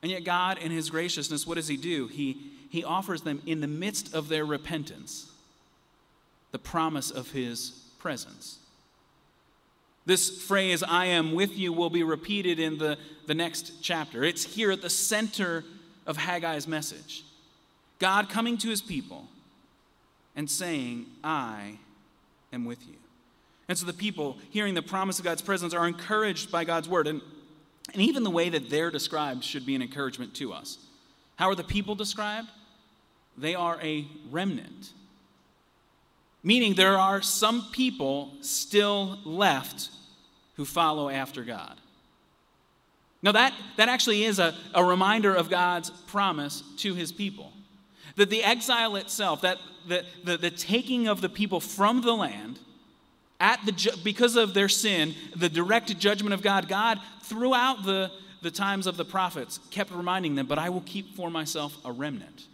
And 0.00 0.10
yet, 0.10 0.24
God, 0.24 0.56
in 0.56 0.70
His 0.70 0.88
graciousness, 0.88 1.46
what 1.46 1.56
does 1.56 1.68
He 1.68 1.76
do? 1.76 2.06
He, 2.06 2.38
he 2.70 2.84
offers 2.84 3.20
them, 3.20 3.42
in 3.44 3.60
the 3.60 3.66
midst 3.66 4.14
of 4.14 4.30
their 4.30 4.46
repentance, 4.46 5.30
the 6.52 6.58
promise 6.58 7.10
of 7.10 7.32
His 7.32 7.82
presence. 7.98 8.59
This 10.10 10.42
phrase, 10.42 10.82
I 10.82 11.06
am 11.06 11.34
with 11.34 11.56
you, 11.56 11.72
will 11.72 11.88
be 11.88 12.02
repeated 12.02 12.58
in 12.58 12.78
the, 12.78 12.98
the 13.26 13.34
next 13.34 13.74
chapter. 13.80 14.24
It's 14.24 14.42
here 14.42 14.72
at 14.72 14.82
the 14.82 14.90
center 14.90 15.62
of 16.04 16.16
Haggai's 16.16 16.66
message. 16.66 17.22
God 18.00 18.28
coming 18.28 18.58
to 18.58 18.68
his 18.68 18.82
people 18.82 19.28
and 20.34 20.50
saying, 20.50 21.06
I 21.22 21.78
am 22.52 22.64
with 22.64 22.84
you. 22.88 22.96
And 23.68 23.78
so 23.78 23.86
the 23.86 23.92
people, 23.92 24.36
hearing 24.50 24.74
the 24.74 24.82
promise 24.82 25.20
of 25.20 25.24
God's 25.24 25.42
presence, 25.42 25.74
are 25.74 25.86
encouraged 25.86 26.50
by 26.50 26.64
God's 26.64 26.88
word. 26.88 27.06
And, 27.06 27.20
and 27.92 28.02
even 28.02 28.24
the 28.24 28.30
way 28.30 28.48
that 28.48 28.68
they're 28.68 28.90
described 28.90 29.44
should 29.44 29.64
be 29.64 29.76
an 29.76 29.82
encouragement 29.82 30.34
to 30.34 30.52
us. 30.52 30.78
How 31.36 31.48
are 31.48 31.54
the 31.54 31.62
people 31.62 31.94
described? 31.94 32.48
They 33.38 33.54
are 33.54 33.78
a 33.80 34.08
remnant. 34.28 34.90
Meaning 36.42 36.74
there 36.74 36.98
are 36.98 37.22
some 37.22 37.68
people 37.70 38.32
still 38.40 39.20
left 39.24 39.90
who 40.54 40.64
follow 40.64 41.08
after 41.08 41.42
God. 41.44 41.76
Now, 43.22 43.32
that, 43.32 43.54
that 43.76 43.88
actually 43.88 44.24
is 44.24 44.38
a, 44.38 44.54
a 44.74 44.82
reminder 44.82 45.34
of 45.34 45.50
God's 45.50 45.90
promise 45.90 46.62
to 46.78 46.94
his 46.94 47.12
people. 47.12 47.52
That 48.16 48.30
the 48.30 48.42
exile 48.42 48.96
itself, 48.96 49.42
that 49.42 49.58
the, 49.86 50.04
the, 50.24 50.36
the 50.36 50.50
taking 50.50 51.06
of 51.06 51.20
the 51.20 51.28
people 51.28 51.60
from 51.60 52.00
the 52.00 52.14
land, 52.14 52.58
at 53.38 53.64
the, 53.64 53.98
because 54.04 54.36
of 54.36 54.54
their 54.54 54.68
sin, 54.68 55.14
the 55.34 55.48
direct 55.48 55.98
judgment 55.98 56.34
of 56.34 56.42
God, 56.42 56.68
God, 56.68 56.98
throughout 57.22 57.84
the, 57.84 58.10
the 58.42 58.50
times 58.50 58.86
of 58.86 58.96
the 58.96 59.04
prophets, 59.04 59.58
kept 59.70 59.90
reminding 59.90 60.34
them, 60.34 60.46
but 60.46 60.58
I 60.58 60.68
will 60.68 60.82
keep 60.82 61.14
for 61.14 61.30
myself 61.30 61.76
a 61.84 61.92
remnant. 61.92 62.46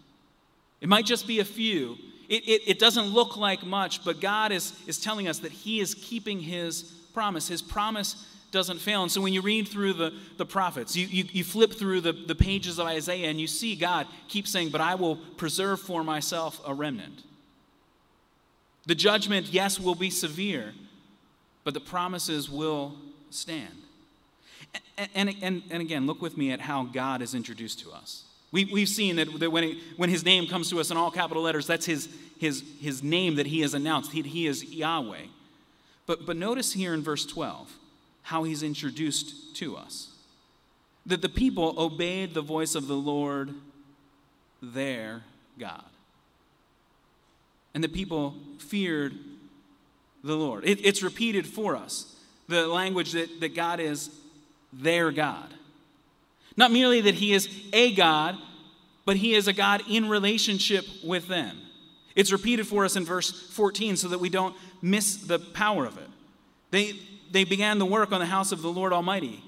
It 0.81 0.89
might 0.89 1.07
just 1.07 1.27
be 1.27 1.41
a 1.41 1.45
few. 1.45 1.97
It, 2.29 2.49
it, 2.49 2.63
it 2.67 2.79
doesn't 2.79 3.07
look 3.07 3.37
like 3.37 3.65
much, 3.65 4.05
but 4.05 4.21
God 4.21 4.53
is, 4.53 4.73
is 4.87 4.99
telling 4.99 5.29
us 5.29 5.41
that 5.41 5.53
He 5.53 5.81
is 5.81 5.95
keeping 5.95 6.41
His 6.41 6.93
promise. 7.17 7.49
His 7.49 7.63
promise 7.63 8.27
doesn't 8.51 8.79
fail. 8.79 9.03
And 9.03 9.11
so 9.11 9.23
when 9.23 9.33
you 9.33 9.41
read 9.41 9.69
through 9.69 9.95
the, 9.95 10.13
the 10.37 10.45
prophets, 10.45 10.95
you, 10.95 11.07
you, 11.07 11.25
you 11.33 11.45
flip 11.45 11.73
through 11.73 12.03
the, 12.03 12.13
the 12.13 12.35
pages 12.35 12.79
of 12.79 12.87
Isaiah 12.87 13.31
and 13.31 13.41
you 13.41 13.47
see 13.47 13.75
God 13.75 14.07
keep 14.29 14.47
saying, 14.47 14.69
But 14.69 14.83
I 14.83 14.97
will 14.97 15.17
preserve 15.17 15.81
for 15.81 16.05
myself 16.05 16.61
a 16.67 16.75
remnant. 16.75 17.23
The 18.85 18.95
judgment, 18.95 19.47
yes, 19.47 19.81
will 19.81 19.95
be 19.95 20.11
severe, 20.11 20.75
but 21.65 21.73
the 21.73 21.81
promises 21.81 22.51
will 22.51 22.95
stand. 23.31 23.73
And, 24.99 25.09
and, 25.15 25.37
and, 25.41 25.63
and 25.71 25.81
again, 25.81 26.07
look 26.07 26.21
with 26.21 26.37
me 26.37 26.53
at 26.53 26.61
how 26.61 26.85
God 26.85 27.23
is 27.23 27.35
introduced 27.35 27.81
to 27.81 27.93
us. 27.93 28.25
We, 28.53 28.67
we've 28.67 28.91
seen 28.91 29.17
that, 29.17 29.41
that 29.41 29.51
when, 29.51 29.65
it, 29.65 29.79
when 29.97 30.11
his 30.11 30.23
name 30.23 30.47
comes 30.49 30.69
to 30.69 30.81
us 30.81 30.91
in 30.91 30.99
all 30.99 31.11
capital 31.11 31.43
letters, 31.43 31.67
that's 31.67 31.87
his, 31.87 32.11
his, 32.39 32.63
his 32.79 33.03
name 33.03 33.37
that 33.37 33.47
he 33.47 33.63
has 33.63 33.73
announced. 33.73 34.13
He, 34.13 34.21
he 34.21 34.47
is 34.47 34.63
Yahweh. 34.63 35.29
But, 36.07 36.25
but 36.25 36.37
notice 36.37 36.73
here 36.73 36.95
in 36.95 37.03
verse 37.03 37.27
12 37.27 37.73
how 38.23 38.45
he's 38.45 38.63
introduced 38.63 39.55
to 39.57 39.77
us. 39.77 40.09
That 41.05 41.23
the 41.23 41.29
people 41.29 41.75
obeyed 41.79 42.35
the 42.35 42.43
voice 42.43 42.75
of 42.75 42.89
the 42.89 42.97
Lord, 42.97 43.55
their 44.61 45.23
God. 45.59 45.85
And 47.75 47.85
the 47.85 47.89
people 47.89 48.35
feared 48.59 49.15
the 50.25 50.35
Lord. 50.35 50.65
It, 50.65 50.85
it's 50.85 51.03
repeated 51.03 51.47
for 51.47 51.77
us 51.77 52.17
the 52.49 52.67
language 52.67 53.13
that, 53.13 53.41
that 53.41 53.55
God 53.55 53.81
is 53.81 54.11
their 54.73 55.13
God. 55.13 55.53
Not 56.57 56.73
merely 56.73 57.01
that 57.03 57.15
he 57.15 57.33
is 57.33 57.49
a 57.73 57.95
God, 57.95 58.37
but 59.05 59.17
he 59.17 59.35
is 59.35 59.47
a 59.47 59.53
God 59.53 59.83
in 59.89 60.09
relationship 60.09 60.85
with 61.05 61.29
them. 61.29 61.59
It's 62.17 62.33
repeated 62.33 62.67
for 62.67 62.85
us 62.85 62.97
in 62.97 63.05
verse 63.05 63.31
14 63.31 63.97
so 63.97 64.09
that 64.09 64.19
we 64.19 64.31
don't 64.31 64.57
miss 64.81 65.17
the 65.17 65.39
power 65.39 65.85
of 65.85 65.99
it. 65.99 66.09
They, 66.71 66.95
they 67.31 67.45
began 67.45 67.79
the 67.79 67.87
work 67.87 68.11
on 68.11 68.21
the 68.21 68.27
house 68.27 68.51
of 68.53 68.63
the 68.63 68.71
Lord 68.71 68.93
Almighty, 68.93 69.45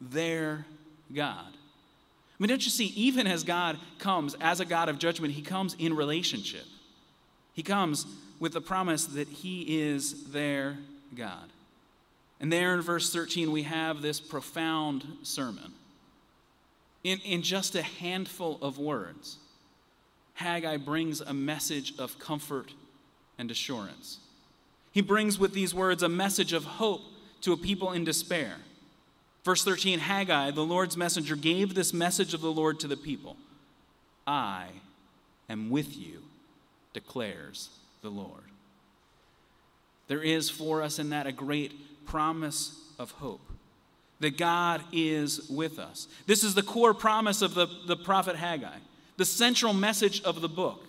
their 0.00 0.66
God. 1.12 1.46
I 1.48 2.36
mean, 2.38 2.50
don't 2.50 2.64
you 2.64 2.70
see, 2.70 2.88
even 2.88 3.26
as 3.26 3.44
God 3.44 3.78
comes 3.98 4.36
as 4.42 4.60
a 4.60 4.66
God 4.66 4.90
of 4.90 4.98
judgment, 4.98 5.32
he 5.32 5.42
comes 5.42 5.74
in 5.78 5.96
relationship. 5.96 6.66
He 7.54 7.62
comes 7.62 8.06
with 8.38 8.52
the 8.52 8.60
promise 8.60 9.06
that 9.06 9.28
he 9.28 9.80
is 9.80 10.24
their 10.24 10.76
God. 11.14 11.48
And 12.38 12.52
there 12.52 12.74
in 12.74 12.82
verse 12.82 13.10
13, 13.10 13.50
we 13.50 13.62
have 13.62 14.02
this 14.02 14.20
profound 14.20 15.06
sermon. 15.22 15.72
In, 17.02 17.20
in 17.20 17.40
just 17.40 17.74
a 17.74 17.82
handful 17.82 18.58
of 18.60 18.78
words, 18.78 19.38
Haggai 20.36 20.76
brings 20.76 21.20
a 21.20 21.34
message 21.34 21.94
of 21.98 22.18
comfort 22.18 22.72
and 23.38 23.50
assurance. 23.50 24.18
He 24.92 25.00
brings 25.00 25.38
with 25.38 25.52
these 25.52 25.74
words 25.74 26.02
a 26.02 26.08
message 26.08 26.52
of 26.52 26.64
hope 26.64 27.02
to 27.42 27.52
a 27.52 27.56
people 27.56 27.92
in 27.92 28.04
despair. 28.04 28.56
Verse 29.44 29.62
13 29.62 29.98
Haggai, 29.98 30.50
the 30.50 30.64
Lord's 30.64 30.96
messenger, 30.96 31.36
gave 31.36 31.74
this 31.74 31.92
message 31.92 32.34
of 32.34 32.40
the 32.40 32.52
Lord 32.52 32.80
to 32.80 32.88
the 32.88 32.96
people 32.96 33.36
I 34.26 34.68
am 35.48 35.70
with 35.70 35.96
you, 35.96 36.22
declares 36.92 37.70
the 38.02 38.10
Lord. 38.10 38.42
There 40.08 40.22
is 40.22 40.50
for 40.50 40.82
us 40.82 40.98
in 40.98 41.10
that 41.10 41.26
a 41.26 41.32
great 41.32 42.06
promise 42.06 42.78
of 42.98 43.10
hope 43.12 43.40
that 44.20 44.38
God 44.38 44.82
is 44.92 45.48
with 45.48 45.78
us. 45.78 46.08
This 46.26 46.42
is 46.42 46.54
the 46.54 46.62
core 46.62 46.94
promise 46.94 47.42
of 47.42 47.54
the, 47.54 47.66
the 47.86 47.96
prophet 47.96 48.36
Haggai, 48.36 48.78
the 49.16 49.24
central 49.24 49.72
message 49.72 50.22
of 50.22 50.40
the 50.40 50.48
book. 50.48 50.86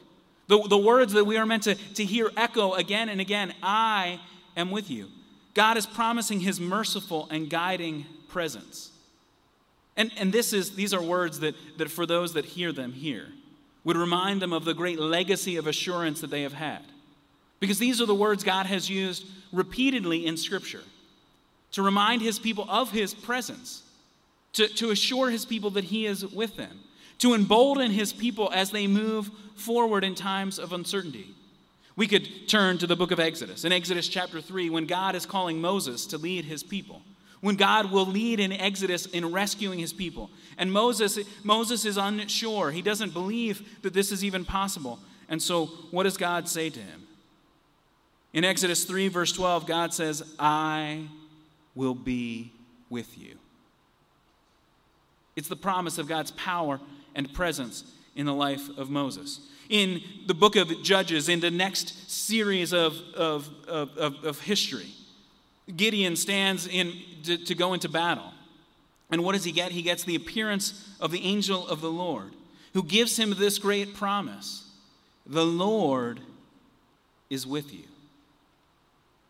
The, 0.47 0.61
the 0.67 0.77
words 0.77 1.13
that 1.13 1.25
we 1.25 1.37
are 1.37 1.45
meant 1.45 1.63
to, 1.63 1.75
to 1.75 2.05
hear 2.05 2.31
echo 2.37 2.73
again 2.73 3.09
and 3.09 3.19
again 3.19 3.53
I 3.61 4.19
am 4.55 4.71
with 4.71 4.89
you. 4.89 5.07
God 5.53 5.77
is 5.77 5.85
promising 5.85 6.39
his 6.39 6.59
merciful 6.59 7.27
and 7.31 7.49
guiding 7.49 8.05
presence. 8.29 8.91
And, 9.95 10.11
and 10.17 10.31
this 10.31 10.53
is, 10.53 10.75
these 10.75 10.93
are 10.93 11.01
words 11.01 11.39
that, 11.39 11.55
that 11.77 11.89
for 11.89 12.05
those 12.05 12.33
that 12.33 12.45
hear 12.45 12.71
them 12.71 12.93
here 12.93 13.27
would 13.83 13.97
remind 13.97 14.41
them 14.41 14.53
of 14.53 14.65
the 14.65 14.73
great 14.73 14.99
legacy 14.99 15.55
of 15.57 15.65
assurance 15.65 16.21
that 16.21 16.29
they 16.29 16.43
have 16.43 16.53
had. 16.53 16.83
Because 17.59 17.79
these 17.79 17.99
are 18.01 18.05
the 18.05 18.13
words 18.13 18.43
God 18.43 18.67
has 18.67 18.89
used 18.89 19.25
repeatedly 19.51 20.25
in 20.25 20.37
Scripture 20.37 20.83
to 21.71 21.81
remind 21.81 22.21
his 22.21 22.37
people 22.37 22.65
of 22.69 22.91
his 22.91 23.13
presence, 23.13 23.83
to, 24.53 24.67
to 24.67 24.91
assure 24.91 25.29
his 25.29 25.45
people 25.45 25.71
that 25.71 25.85
he 25.85 26.05
is 26.05 26.25
with 26.25 26.55
them 26.55 26.79
to 27.19 27.33
embolden 27.33 27.91
his 27.91 28.13
people 28.13 28.51
as 28.53 28.71
they 28.71 28.87
move 28.87 29.31
forward 29.55 30.03
in 30.03 30.15
times 30.15 30.59
of 30.59 30.73
uncertainty. 30.73 31.27
We 31.95 32.07
could 32.07 32.47
turn 32.47 32.77
to 32.77 32.87
the 32.87 32.95
book 32.95 33.11
of 33.11 33.19
Exodus. 33.19 33.65
In 33.65 33.71
Exodus 33.71 34.07
chapter 34.07 34.39
3, 34.39 34.69
when 34.69 34.85
God 34.85 35.15
is 35.15 35.25
calling 35.25 35.59
Moses 35.59 36.05
to 36.07 36.17
lead 36.17 36.45
his 36.45 36.61
people, 36.61 37.01
when 37.41 37.55
God 37.55 37.91
will 37.91 38.05
lead 38.05 38.39
in 38.39 38.51
Exodus 38.51 39.05
in 39.05 39.31
rescuing 39.31 39.79
his 39.79 39.93
people. 39.93 40.29
And 40.57 40.71
Moses, 40.71 41.19
Moses 41.43 41.85
is 41.85 41.97
unsure. 41.97 42.71
He 42.71 42.81
doesn't 42.81 43.13
believe 43.13 43.81
that 43.83 43.93
this 43.93 44.11
is 44.11 44.23
even 44.23 44.45
possible. 44.45 44.99
And 45.29 45.41
so, 45.41 45.67
what 45.91 46.03
does 46.03 46.17
God 46.17 46.47
say 46.47 46.69
to 46.69 46.79
him? 46.79 47.07
In 48.33 48.43
Exodus 48.43 48.83
3, 48.85 49.07
verse 49.07 49.31
12, 49.31 49.65
God 49.65 49.93
says, 49.93 50.23
I 50.39 51.07
will 51.75 51.95
be 51.95 52.51
with 52.89 53.17
you. 53.17 53.35
It's 55.35 55.47
the 55.47 55.55
promise 55.55 55.97
of 55.97 56.07
God's 56.07 56.31
power 56.31 56.79
and 57.17 57.33
presence 57.33 57.83
in 58.15 58.25
the 58.25 58.33
life 58.33 58.69
of 58.77 58.89
Moses. 58.89 59.41
In 59.69 60.01
the 60.27 60.33
book 60.33 60.55
of 60.55 60.81
Judges, 60.81 61.27
in 61.27 61.41
the 61.41 61.51
next 61.51 62.09
series 62.09 62.71
of, 62.71 62.95
of, 63.13 63.49
of, 63.67 64.23
of 64.23 64.39
history, 64.39 64.91
Gideon 65.75 66.15
stands 66.15 66.67
in, 66.67 66.93
to, 67.23 67.37
to 67.37 67.55
go 67.55 67.73
into 67.73 67.89
battle. 67.89 68.31
And 69.11 69.23
what 69.23 69.33
does 69.33 69.43
he 69.43 69.51
get? 69.51 69.73
He 69.73 69.81
gets 69.81 70.03
the 70.03 70.15
appearance 70.15 70.95
of 71.01 71.11
the 71.11 71.23
angel 71.23 71.67
of 71.67 71.81
the 71.81 71.91
Lord, 71.91 72.31
who 72.73 72.83
gives 72.83 73.17
him 73.17 73.33
this 73.37 73.57
great 73.57 73.93
promise 73.95 74.65
The 75.25 75.45
Lord 75.45 76.21
is 77.29 77.45
with 77.45 77.73
you. 77.73 77.83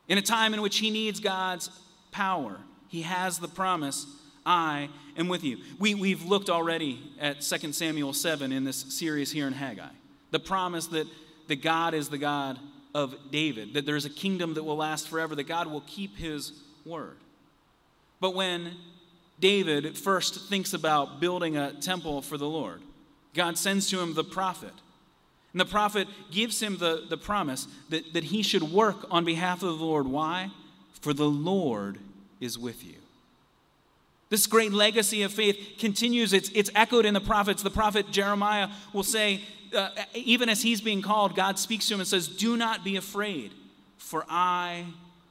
In 0.08 0.18
a 0.18 0.22
time 0.22 0.54
in 0.54 0.62
which 0.62 0.78
he 0.78 0.92
needs 0.92 1.20
God's 1.20 1.70
power, 2.12 2.60
he 2.88 3.02
has 3.02 3.40
the 3.40 3.48
promise 3.48 4.06
I 4.48 4.88
am 5.18 5.28
with 5.28 5.44
you. 5.44 5.58
We, 5.78 5.94
we've 5.94 6.24
looked 6.24 6.50
already 6.50 7.00
at 7.20 7.42
2 7.42 7.74
Samuel 7.74 8.14
7 8.14 8.52
in 8.54 8.64
this 8.64 8.78
series 8.78 9.30
here 9.30 9.46
in 9.46 9.54
Haggai. 9.54 9.90
The 10.32 10.40
promise 10.40 10.88
that, 10.88 11.06
that 11.50 11.62
God 11.62 11.94
is 11.94 12.08
the 12.08 12.18
God 12.18 12.58
of 12.96 13.14
David, 13.30 13.74
that 13.74 13.86
there's 13.86 14.06
a 14.06 14.10
kingdom 14.10 14.54
that 14.54 14.64
will 14.64 14.78
last 14.78 15.10
forever, 15.10 15.36
that 15.36 15.44
God 15.44 15.68
will 15.68 15.84
keep 15.86 16.16
his 16.16 16.54
word. 16.86 17.18
But 18.22 18.34
when 18.34 18.72
David 19.40 19.98
first 19.98 20.50
thinks 20.50 20.74
about 20.74 21.20
building 21.20 21.58
a 21.58 21.74
temple 21.74 22.22
for 22.22 22.38
the 22.38 22.48
Lord, 22.48 22.82
God 23.34 23.58
sends 23.58 23.90
to 23.90 24.00
him 24.00 24.14
the 24.14 24.24
prophet. 24.24 24.74
And 25.52 25.60
the 25.60 25.66
prophet 25.66 26.08
gives 26.32 26.62
him 26.62 26.78
the, 26.78 27.06
the 27.10 27.18
promise 27.18 27.68
that, 27.90 28.14
that 28.14 28.24
he 28.24 28.44
should 28.44 28.64
work 28.64 29.06
on 29.12 29.26
behalf 29.26 29.62
of 29.62 29.78
the 29.78 29.86
Lord. 29.86 30.08
Why? 30.08 30.52
For 31.02 31.14
the 31.14 31.30
Lord 31.30 32.00
is 32.40 32.58
with 32.58 32.86
you. 32.86 32.96
This 34.30 34.46
great 34.46 34.74
legacy 34.74 35.24
of 35.24 35.32
faith 35.32 35.76
continues. 35.80 36.34
It's, 36.34 36.50
it's 36.50 36.70
echoed 36.76 37.06
in 37.06 37.14
the 37.14 37.22
prophets. 37.22 37.64
The 37.64 37.70
prophet 37.70 38.12
Jeremiah 38.12 38.70
will 38.92 39.04
say, 39.04 39.42
uh, 39.74 39.90
even 40.14 40.50
as 40.50 40.62
he's 40.62 40.82
being 40.82 41.02
called, 41.02 41.36
God 41.36 41.58
speaks 41.58 41.88
to 41.88 41.94
him 41.94 42.02
and 42.02 42.08
says, 42.08 42.28
Do 42.28 42.58
not 42.58 42.84
be 42.84 42.98
afraid, 42.98 43.52
for 43.98 44.26
I 44.30 44.86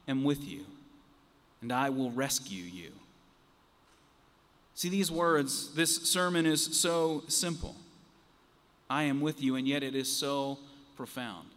am 0.08 0.24
with 0.24 0.46
you, 0.46 0.64
and 1.60 1.72
I 1.72 1.90
will 1.90 2.10
rescue 2.10 2.62
you. 2.62 2.90
See, 4.74 4.88
these 4.88 5.10
words, 5.10 5.74
this 5.74 5.96
sermon 6.08 6.44
is 6.46 6.62
so 6.62 7.24
simple. 7.28 7.76
I 8.88 9.04
am 9.04 9.20
with 9.20 9.42
you, 9.42 9.56
and 9.56 9.66
yet 9.66 9.82
it 9.82 9.94
is 9.94 10.10
so 10.10 10.58
profound. 10.96 11.48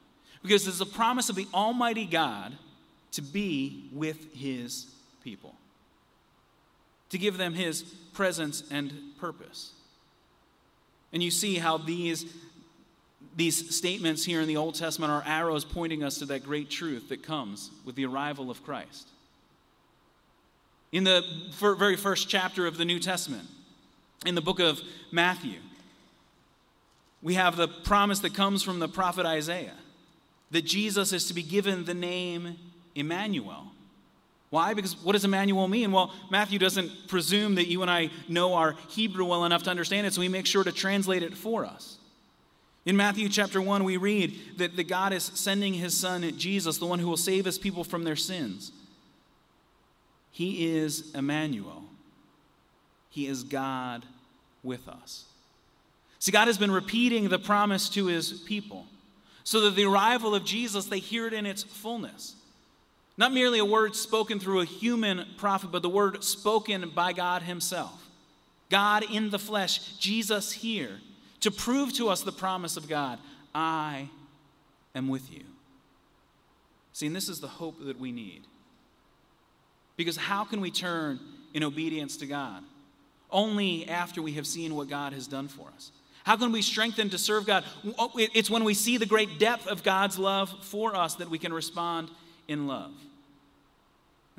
Because 0.41 0.67
it's 0.67 0.79
a 0.79 0.85
promise 0.85 1.29
of 1.29 1.35
the 1.35 1.47
Almighty 1.53 2.05
God 2.05 2.53
to 3.11 3.21
be 3.21 3.89
with 3.91 4.33
his 4.33 4.87
people 5.21 5.55
to 7.09 7.17
give 7.17 7.37
them 7.37 7.53
his 7.53 7.83
presence 8.13 8.63
and 8.71 8.93
purpose. 9.19 9.71
And 11.11 11.23
you 11.23 11.31
see 11.31 11.55
how 11.55 11.77
these, 11.77 12.25
these 13.35 13.75
statements 13.75 14.23
here 14.23 14.41
in 14.41 14.47
the 14.47 14.57
Old 14.57 14.75
Testament 14.75 15.11
are 15.11 15.23
arrows 15.25 15.65
pointing 15.65 16.03
us 16.03 16.19
to 16.19 16.25
that 16.25 16.43
great 16.43 16.69
truth 16.69 17.09
that 17.09 17.23
comes 17.23 17.71
with 17.85 17.95
the 17.95 18.05
arrival 18.05 18.51
of 18.51 18.63
Christ. 18.63 19.07
In 20.91 21.03
the 21.03 21.23
very 21.59 21.95
first 21.95 22.29
chapter 22.29 22.65
of 22.65 22.77
the 22.77 22.85
New 22.85 22.99
Testament, 22.99 23.47
in 24.25 24.35
the 24.35 24.41
book 24.41 24.59
of 24.59 24.81
Matthew, 25.11 25.59
we 27.21 27.35
have 27.35 27.57
the 27.57 27.67
promise 27.67 28.19
that 28.19 28.33
comes 28.33 28.63
from 28.63 28.79
the 28.79 28.87
prophet 28.87 29.25
Isaiah 29.25 29.75
that 30.51 30.65
Jesus 30.65 31.13
is 31.13 31.27
to 31.27 31.33
be 31.33 31.43
given 31.43 31.85
the 31.85 31.93
name 31.93 32.57
Emmanuel, 32.95 33.67
why? 34.49 34.73
Because 34.73 34.97
what 35.03 35.13
does 35.13 35.25
Emmanuel 35.25 35.67
mean? 35.67 35.91
Well, 35.91 36.11
Matthew 36.31 36.57
doesn't 36.57 37.07
presume 37.07 37.55
that 37.55 37.67
you 37.67 37.81
and 37.83 37.91
I 37.91 38.09
know 38.27 38.55
our 38.55 38.75
Hebrew 38.89 39.25
well 39.25 39.45
enough 39.45 39.63
to 39.63 39.69
understand 39.69 40.07
it, 40.07 40.13
so 40.13 40.21
he 40.21 40.27
makes 40.27 40.49
sure 40.49 40.63
to 40.63 40.71
translate 40.71 41.21
it 41.21 41.35
for 41.35 41.65
us. 41.65 41.97
In 42.85 42.97
Matthew 42.97 43.29
chapter 43.29 43.61
1, 43.61 43.83
we 43.83 43.97
read 43.97 44.57
that, 44.57 44.75
that 44.75 44.87
God 44.87 45.13
is 45.13 45.23
sending 45.23 45.75
his 45.75 45.95
son 45.95 46.23
Jesus, 46.37 46.79
the 46.79 46.87
one 46.87 46.97
who 46.97 47.07
will 47.07 47.17
save 47.17 47.45
his 47.45 47.59
people 47.59 47.83
from 47.83 48.03
their 48.03 48.15
sins. 48.15 48.71
He 50.31 50.75
is 50.75 51.13
Emmanuel. 51.13 51.83
He 53.09 53.27
is 53.27 53.43
God 53.43 54.05
with 54.63 54.87
us. 54.87 55.25
See, 56.17 56.31
God 56.31 56.47
has 56.47 56.57
been 56.57 56.71
repeating 56.71 57.29
the 57.29 57.39
promise 57.39 57.89
to 57.89 58.07
his 58.07 58.31
people 58.31 58.85
so 59.43 59.61
that 59.61 59.75
the 59.75 59.85
arrival 59.85 60.33
of 60.33 60.43
Jesus, 60.43 60.85
they 60.85 60.99
hear 60.99 61.27
it 61.27 61.33
in 61.33 61.45
its 61.45 61.63
fullness. 61.63 62.35
Not 63.19 63.33
merely 63.33 63.59
a 63.59 63.65
word 63.65 63.97
spoken 63.97 64.39
through 64.39 64.61
a 64.61 64.65
human 64.65 65.25
prophet, 65.35 65.73
but 65.73 65.81
the 65.81 65.89
word 65.89 66.23
spoken 66.23 66.89
by 66.95 67.11
God 67.11 67.41
Himself. 67.41 68.09
God 68.69 69.03
in 69.11 69.29
the 69.29 69.37
flesh, 69.37 69.97
Jesus 69.97 70.53
here, 70.53 71.01
to 71.41 71.51
prove 71.51 71.91
to 71.95 72.07
us 72.07 72.21
the 72.21 72.31
promise 72.31 72.77
of 72.77 72.87
God 72.87 73.19
I 73.53 74.07
am 74.95 75.09
with 75.09 75.29
you. 75.33 75.43
See, 76.93 77.07
and 77.07 77.15
this 77.15 77.27
is 77.27 77.41
the 77.41 77.47
hope 77.47 77.83
that 77.83 77.99
we 77.99 78.13
need. 78.13 78.43
Because 79.97 80.15
how 80.15 80.45
can 80.45 80.61
we 80.61 80.71
turn 80.71 81.19
in 81.53 81.61
obedience 81.61 82.15
to 82.17 82.25
God? 82.25 82.63
Only 83.29 83.85
after 83.89 84.21
we 84.21 84.31
have 84.33 84.47
seen 84.47 84.75
what 84.75 84.87
God 84.87 85.11
has 85.11 85.27
done 85.27 85.49
for 85.49 85.67
us. 85.75 85.91
How 86.23 86.37
can 86.37 86.53
we 86.53 86.61
strengthen 86.61 87.09
to 87.09 87.17
serve 87.17 87.45
God? 87.45 87.65
It's 88.15 88.49
when 88.49 88.63
we 88.63 88.73
see 88.73 88.95
the 88.95 89.05
great 89.05 89.39
depth 89.39 89.67
of 89.67 89.83
God's 89.83 90.17
love 90.17 90.53
for 90.61 90.95
us 90.95 91.15
that 91.15 91.29
we 91.29 91.37
can 91.37 91.51
respond 91.51 92.09
in 92.47 92.65
love. 92.65 92.93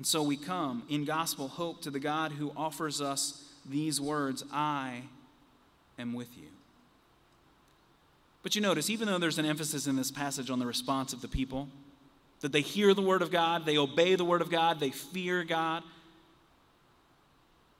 And 0.00 0.06
so 0.06 0.22
we 0.22 0.38
come 0.38 0.82
in 0.88 1.04
gospel 1.04 1.46
hope 1.46 1.82
to 1.82 1.90
the 1.90 2.00
God 2.00 2.32
who 2.32 2.52
offers 2.56 3.02
us 3.02 3.44
these 3.68 4.00
words 4.00 4.42
I 4.50 5.02
am 5.98 6.14
with 6.14 6.38
you. 6.38 6.46
But 8.42 8.54
you 8.54 8.62
notice, 8.62 8.88
even 8.88 9.06
though 9.06 9.18
there's 9.18 9.38
an 9.38 9.44
emphasis 9.44 9.86
in 9.86 9.96
this 9.96 10.10
passage 10.10 10.48
on 10.48 10.58
the 10.58 10.64
response 10.64 11.12
of 11.12 11.20
the 11.20 11.28
people, 11.28 11.68
that 12.40 12.50
they 12.50 12.62
hear 12.62 12.94
the 12.94 13.02
word 13.02 13.20
of 13.20 13.30
God, 13.30 13.66
they 13.66 13.76
obey 13.76 14.14
the 14.14 14.24
word 14.24 14.40
of 14.40 14.50
God, 14.50 14.80
they 14.80 14.88
fear 14.88 15.44
God, 15.44 15.82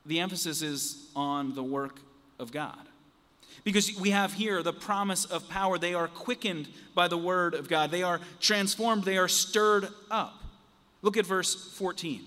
the 0.05 0.19
emphasis 0.19 0.61
is 0.61 1.09
on 1.15 1.55
the 1.55 1.63
work 1.63 2.01
of 2.37 2.51
God. 2.51 2.87
Because 3.63 3.99
we 3.99 4.11
have 4.11 4.33
here 4.33 4.61
the 4.61 4.73
promise 4.73 5.25
of 5.25 5.49
power. 5.49 5.79
They 5.79 5.95
are 5.95 6.07
quickened 6.07 6.69
by 6.93 7.07
the 7.07 7.17
word 7.17 7.55
of 7.55 7.67
God, 7.67 7.89
they 7.89 8.03
are 8.03 8.21
transformed, 8.39 9.05
they 9.05 9.17
are 9.17 9.27
stirred 9.27 9.87
up. 10.11 10.40
Look 11.01 11.17
at 11.17 11.25
verse 11.25 11.55
14. 11.77 12.21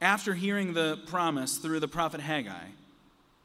After 0.00 0.34
hearing 0.34 0.74
the 0.74 0.98
promise 1.06 1.58
through 1.58 1.80
the 1.80 1.88
prophet 1.88 2.20
Haggai, 2.20 2.66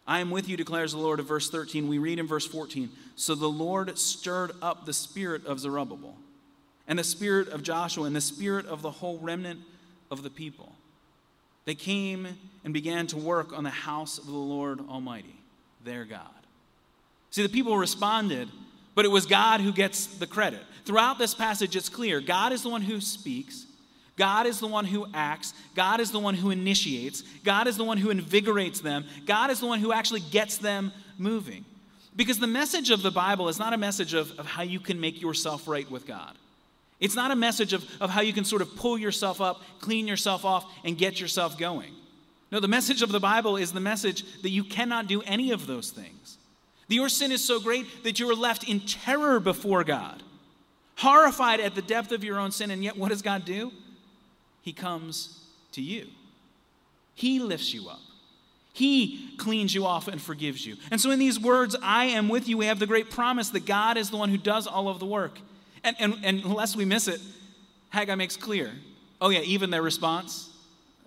I 0.05 0.19
am 0.19 0.29
with 0.29 0.47
you, 0.47 0.57
declares 0.57 0.91
the 0.91 0.99
Lord, 0.99 1.19
of 1.19 1.27
verse 1.27 1.49
13. 1.49 1.87
We 1.87 1.97
read 1.97 2.19
in 2.19 2.27
verse 2.27 2.45
14 2.45 2.89
So 3.15 3.35
the 3.35 3.47
Lord 3.47 3.97
stirred 3.97 4.51
up 4.61 4.85
the 4.85 4.93
spirit 4.93 5.45
of 5.45 5.59
Zerubbabel, 5.59 6.15
and 6.87 6.99
the 6.99 7.03
spirit 7.03 7.47
of 7.47 7.63
Joshua, 7.63 8.05
and 8.05 8.15
the 8.15 8.21
spirit 8.21 8.65
of 8.65 8.81
the 8.81 8.91
whole 8.91 9.17
remnant 9.19 9.61
of 10.11 10.21
the 10.21 10.29
people. 10.29 10.73
They 11.65 11.75
came 11.75 12.27
and 12.63 12.73
began 12.73 13.07
to 13.07 13.17
work 13.17 13.57
on 13.57 13.63
the 13.63 13.69
house 13.69 14.17
of 14.17 14.25
the 14.25 14.31
Lord 14.33 14.81
Almighty, 14.89 15.35
their 15.83 16.03
God. 16.03 16.27
See, 17.31 17.41
the 17.41 17.49
people 17.49 17.77
responded 17.77 18.49
but 18.95 19.05
it 19.05 19.09
was 19.09 19.25
God 19.25 19.61
who 19.61 19.71
gets 19.71 20.05
the 20.05 20.27
credit. 20.27 20.61
Throughout 20.85 21.17
this 21.17 21.33
passage, 21.33 21.75
it's 21.75 21.89
clear 21.89 22.19
God 22.19 22.51
is 22.51 22.63
the 22.63 22.69
one 22.69 22.81
who 22.81 22.99
speaks, 23.01 23.65
God 24.15 24.45
is 24.45 24.59
the 24.59 24.67
one 24.67 24.85
who 24.85 25.07
acts, 25.13 25.53
God 25.75 25.99
is 25.99 26.11
the 26.11 26.19
one 26.19 26.35
who 26.35 26.51
initiates, 26.51 27.21
God 27.43 27.67
is 27.67 27.77
the 27.77 27.83
one 27.83 27.97
who 27.97 28.09
invigorates 28.09 28.81
them, 28.81 29.05
God 29.25 29.49
is 29.49 29.59
the 29.59 29.67
one 29.67 29.79
who 29.79 29.91
actually 29.91 30.21
gets 30.21 30.57
them 30.57 30.91
moving. 31.17 31.65
Because 32.15 32.37
the 32.37 32.47
message 32.47 32.91
of 32.91 33.01
the 33.01 33.11
Bible 33.11 33.49
is 33.49 33.57
not 33.57 33.73
a 33.73 33.77
message 33.77 34.13
of, 34.13 34.37
of 34.39 34.45
how 34.45 34.61
you 34.61 34.79
can 34.79 34.99
make 34.99 35.19
yourself 35.19 35.67
right 35.67 35.89
with 35.89 36.05
God. 36.05 36.37
It's 36.99 37.15
not 37.15 37.31
a 37.31 37.35
message 37.35 37.73
of, 37.73 37.83
of 37.99 38.11
how 38.11 38.21
you 38.21 38.33
can 38.33 38.45
sort 38.45 38.61
of 38.61 38.75
pull 38.75 38.97
yourself 38.97 39.41
up, 39.41 39.61
clean 39.81 40.07
yourself 40.07 40.45
off, 40.45 40.71
and 40.85 40.97
get 40.97 41.19
yourself 41.19 41.57
going. 41.57 41.91
No, 42.51 42.59
the 42.59 42.67
message 42.67 43.01
of 43.01 43.11
the 43.11 43.19
Bible 43.19 43.57
is 43.57 43.73
the 43.73 43.79
message 43.79 44.23
that 44.43 44.51
you 44.51 44.63
cannot 44.63 45.07
do 45.07 45.23
any 45.23 45.51
of 45.51 45.65
those 45.65 45.89
things. 45.89 46.37
Your 46.87 47.09
sin 47.09 47.31
is 47.31 47.43
so 47.43 47.59
great 47.59 48.03
that 48.03 48.19
you 48.19 48.29
are 48.29 48.35
left 48.35 48.67
in 48.67 48.81
terror 48.81 49.39
before 49.39 49.83
God, 49.83 50.21
horrified 50.97 51.59
at 51.59 51.75
the 51.75 51.81
depth 51.81 52.11
of 52.11 52.23
your 52.23 52.39
own 52.39 52.51
sin. 52.51 52.71
And 52.71 52.83
yet, 52.83 52.97
what 52.97 53.09
does 53.09 53.21
God 53.21 53.45
do? 53.45 53.71
He 54.61 54.73
comes 54.73 55.39
to 55.71 55.81
you, 55.81 56.07
He 57.15 57.39
lifts 57.39 57.73
you 57.73 57.89
up. 57.89 57.99
He 58.75 59.35
cleans 59.37 59.75
you 59.75 59.85
off 59.85 60.07
and 60.07 60.19
forgives 60.19 60.65
you. 60.65 60.77
And 60.89 60.99
so, 60.99 61.11
in 61.11 61.19
these 61.19 61.39
words, 61.39 61.75
I 61.81 62.05
am 62.05 62.27
with 62.27 62.47
you, 62.47 62.57
we 62.57 62.65
have 62.65 62.79
the 62.79 62.87
great 62.87 63.11
promise 63.11 63.49
that 63.49 63.67
God 63.67 63.97
is 63.97 64.09
the 64.09 64.17
one 64.17 64.29
who 64.29 64.37
does 64.37 64.65
all 64.65 64.89
of 64.89 64.99
the 64.99 65.05
work. 65.05 65.39
And, 65.83 65.95
and, 65.99 66.15
and 66.23 66.43
unless 66.43 66.75
we 66.75 66.83
miss 66.83 67.07
it, 67.07 67.21
Haggai 67.89 68.15
makes 68.15 68.35
clear 68.35 68.71
oh, 69.23 69.29
yeah, 69.29 69.39
even 69.39 69.69
their 69.69 69.81
response, 69.81 70.49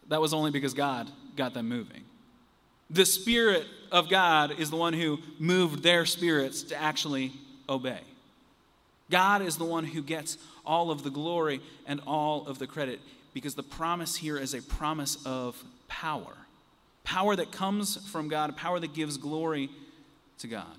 that 0.09 0.23
was 0.23 0.33
only 0.33 0.51
because 0.51 0.73
God 0.73 1.11
got 1.37 1.53
them 1.53 1.69
moving. 1.69 2.06
The 2.91 3.07
Spirit 3.07 3.67
of 3.91 4.09
God 4.09 4.59
is 4.59 4.71
the 4.71 4.77
one 4.77 4.93
who 4.93 5.19
moved 5.39 5.83
their 5.83 6.07
spirits 6.07 6.63
to 6.65 6.77
actually 6.77 7.33
obey. 7.69 8.01
God 9.11 9.43
is 9.43 9.57
the 9.57 9.65
one 9.65 9.85
who 9.85 10.03
gets 10.03 10.39
all 10.65 10.91
of 10.91 11.03
the 11.03 11.11
glory 11.11 11.61
and 11.87 12.01
all 12.07 12.47
of 12.47 12.59
the 12.59 12.67
credit 12.67 13.01
because 13.35 13.55
the 13.55 13.63
promise 13.63 14.17
here 14.17 14.37
is 14.37 14.55
a 14.55 14.63
promise 14.63 15.19
of 15.25 15.63
power 15.89 16.37
power 17.07 17.37
that 17.37 17.53
comes 17.53 17.97
from 18.11 18.29
God, 18.29 18.55
power 18.57 18.79
that 18.81 18.93
gives 18.93 19.17
glory 19.17 19.71
to 20.39 20.49
God. 20.49 20.77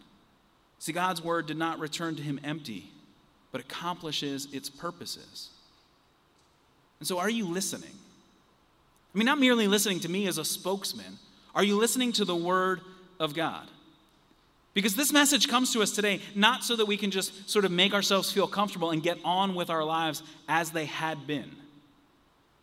See, 0.78 0.92
God's 0.92 1.24
word 1.24 1.48
did 1.48 1.58
not 1.58 1.80
return 1.80 2.16
to 2.18 2.22
him 2.22 2.40
empty, 2.44 2.92
but 3.52 3.62
accomplishes 3.62 4.48
its 4.54 4.70
purposes. 4.70 5.50
And 7.00 7.08
so, 7.08 7.18
are 7.18 7.30
you 7.30 7.46
listening? 7.46 7.96
I 9.16 9.18
mean, 9.18 9.26
not 9.26 9.40
merely 9.40 9.68
listening 9.68 10.02
to 10.02 10.10
me 10.10 10.28
as 10.28 10.38
a 10.38 10.46
spokesman, 10.46 11.18
are 11.58 11.64
you 11.64 11.76
listening 11.76 12.14
to 12.14 12.24
the 12.24 12.36
word 12.36 12.82
of 13.20 13.34
God. 13.34 13.68
Because 14.76 14.96
this 14.96 15.12
message 15.12 15.48
comes 15.48 15.74
to 15.74 15.82
us 15.82 15.90
today 15.90 16.22
not 16.36 16.64
so 16.64 16.76
that 16.76 16.86
we 16.86 16.98
can 16.98 17.10
just 17.10 17.50
sort 17.50 17.66
of 17.66 17.72
make 17.72 17.96
ourselves 17.96 18.32
feel 18.32 18.48
comfortable 18.48 18.92
and 18.92 19.02
get 19.02 19.18
on 19.26 19.56
with 19.56 19.72
our 19.72 19.84
lives 19.84 20.22
as 20.48 20.70
they 20.70 20.86
had 20.86 21.26
been. 21.26 21.52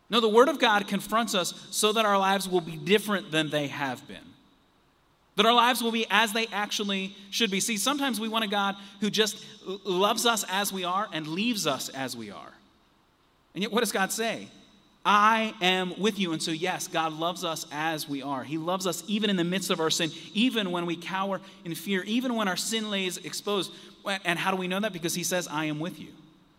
No, 0.09 0.21
the 0.21 0.29
Word 0.29 0.47
of 0.47 0.59
God 0.59 0.87
confronts 0.87 1.35
us 1.35 1.53
so 1.71 1.91
that 1.91 2.05
our 2.05 2.17
lives 2.17 2.47
will 2.47 2.61
be 2.61 2.77
different 2.77 3.31
than 3.31 3.49
they 3.49 3.67
have 3.67 4.07
been. 4.07 4.17
That 5.35 5.45
our 5.45 5.53
lives 5.53 5.83
will 5.83 5.91
be 5.91 6.05
as 6.09 6.31
they 6.31 6.47
actually 6.47 7.13
should 7.31 7.51
be. 7.51 7.59
See, 7.59 7.75
sometimes 7.75 8.21
we 8.21 8.29
want 8.29 8.45
a 8.45 8.47
God 8.47 8.77
who 9.01 9.09
just 9.09 9.43
loves 9.83 10.25
us 10.25 10.45
as 10.47 10.71
we 10.71 10.85
are 10.85 11.09
and 11.11 11.27
leaves 11.27 11.67
us 11.67 11.89
as 11.89 12.15
we 12.15 12.31
are. 12.31 12.53
And 13.53 13.61
yet, 13.61 13.73
what 13.73 13.81
does 13.81 13.91
God 13.91 14.13
say? 14.13 14.47
I 15.05 15.53
am 15.61 15.93
with 15.99 16.17
you. 16.17 16.33
And 16.33 16.41
so, 16.41 16.49
yes, 16.49 16.87
God 16.87 17.13
loves 17.13 17.43
us 17.43 17.67
as 17.71 18.09
we 18.09 18.23
are. 18.23 18.43
He 18.43 18.57
loves 18.57 18.87
us 18.87 19.03
even 19.07 19.29
in 19.29 19.35
the 19.35 19.43
midst 19.43 19.69
of 19.69 19.79
our 19.79 19.91
sin, 19.91 20.11
even 20.33 20.71
when 20.71 20.87
we 20.87 20.95
cower 20.95 21.39
in 21.63 21.75
fear, 21.75 22.01
even 22.03 22.35
when 22.35 22.47
our 22.47 22.57
sin 22.57 22.89
lays 22.89 23.17
exposed. 23.17 23.71
And 24.23 24.39
how 24.39 24.49
do 24.49 24.57
we 24.57 24.67
know 24.67 24.79
that? 24.79 24.93
Because 24.93 25.13
He 25.13 25.23
says, 25.23 25.47
I 25.47 25.65
am 25.65 25.79
with 25.79 25.99
you. 25.99 26.07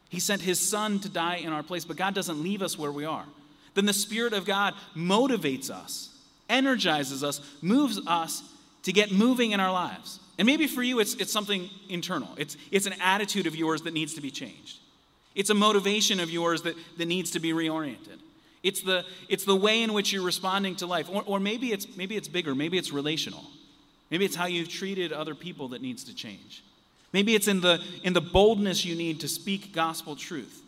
He 0.08 0.20
sent 0.20 0.42
His 0.42 0.60
Son 0.60 1.00
to 1.00 1.08
die 1.08 1.36
in 1.36 1.52
our 1.52 1.64
place, 1.64 1.84
but 1.84 1.96
God 1.96 2.14
doesn't 2.14 2.40
leave 2.40 2.62
us 2.62 2.78
where 2.78 2.92
we 2.92 3.04
are. 3.04 3.24
Then 3.74 3.84
the 3.84 3.92
Spirit 3.92 4.32
of 4.32 4.44
God 4.44 4.74
motivates 4.96 5.68
us, 5.68 6.10
energizes 6.48 7.24
us, 7.24 7.40
moves 7.60 8.00
us 8.06 8.42
to 8.84 8.92
get 8.92 9.10
moving 9.10 9.50
in 9.50 9.58
our 9.58 9.72
lives. 9.72 10.20
And 10.38 10.46
maybe 10.46 10.68
for 10.68 10.82
you, 10.82 11.00
it's, 11.00 11.14
it's 11.14 11.32
something 11.32 11.68
internal, 11.88 12.28
it's, 12.36 12.56
it's 12.70 12.86
an 12.86 12.94
attitude 13.02 13.48
of 13.48 13.56
yours 13.56 13.82
that 13.82 13.92
needs 13.92 14.14
to 14.14 14.20
be 14.20 14.30
changed. 14.30 14.78
It's 15.34 15.50
a 15.50 15.54
motivation 15.54 16.20
of 16.20 16.30
yours 16.30 16.62
that, 16.62 16.76
that 16.96 17.06
needs 17.06 17.32
to 17.32 17.40
be 17.40 17.52
reoriented. 17.52 18.20
It's 18.66 18.80
the, 18.80 19.04
it's 19.28 19.44
the 19.44 19.54
way 19.54 19.84
in 19.84 19.92
which 19.92 20.12
you're 20.12 20.24
responding 20.24 20.74
to 20.76 20.86
life. 20.86 21.08
Or, 21.08 21.22
or 21.24 21.38
maybe, 21.38 21.70
it's, 21.70 21.96
maybe 21.96 22.16
it's 22.16 22.26
bigger. 22.26 22.52
Maybe 22.52 22.76
it's 22.76 22.90
relational. 22.90 23.44
Maybe 24.10 24.24
it's 24.24 24.34
how 24.34 24.46
you've 24.46 24.68
treated 24.68 25.12
other 25.12 25.36
people 25.36 25.68
that 25.68 25.82
needs 25.82 26.02
to 26.04 26.14
change. 26.14 26.64
Maybe 27.12 27.36
it's 27.36 27.46
in 27.46 27.60
the, 27.60 27.80
in 28.02 28.12
the 28.12 28.20
boldness 28.20 28.84
you 28.84 28.96
need 28.96 29.20
to 29.20 29.28
speak 29.28 29.72
gospel 29.72 30.16
truth. 30.16 30.62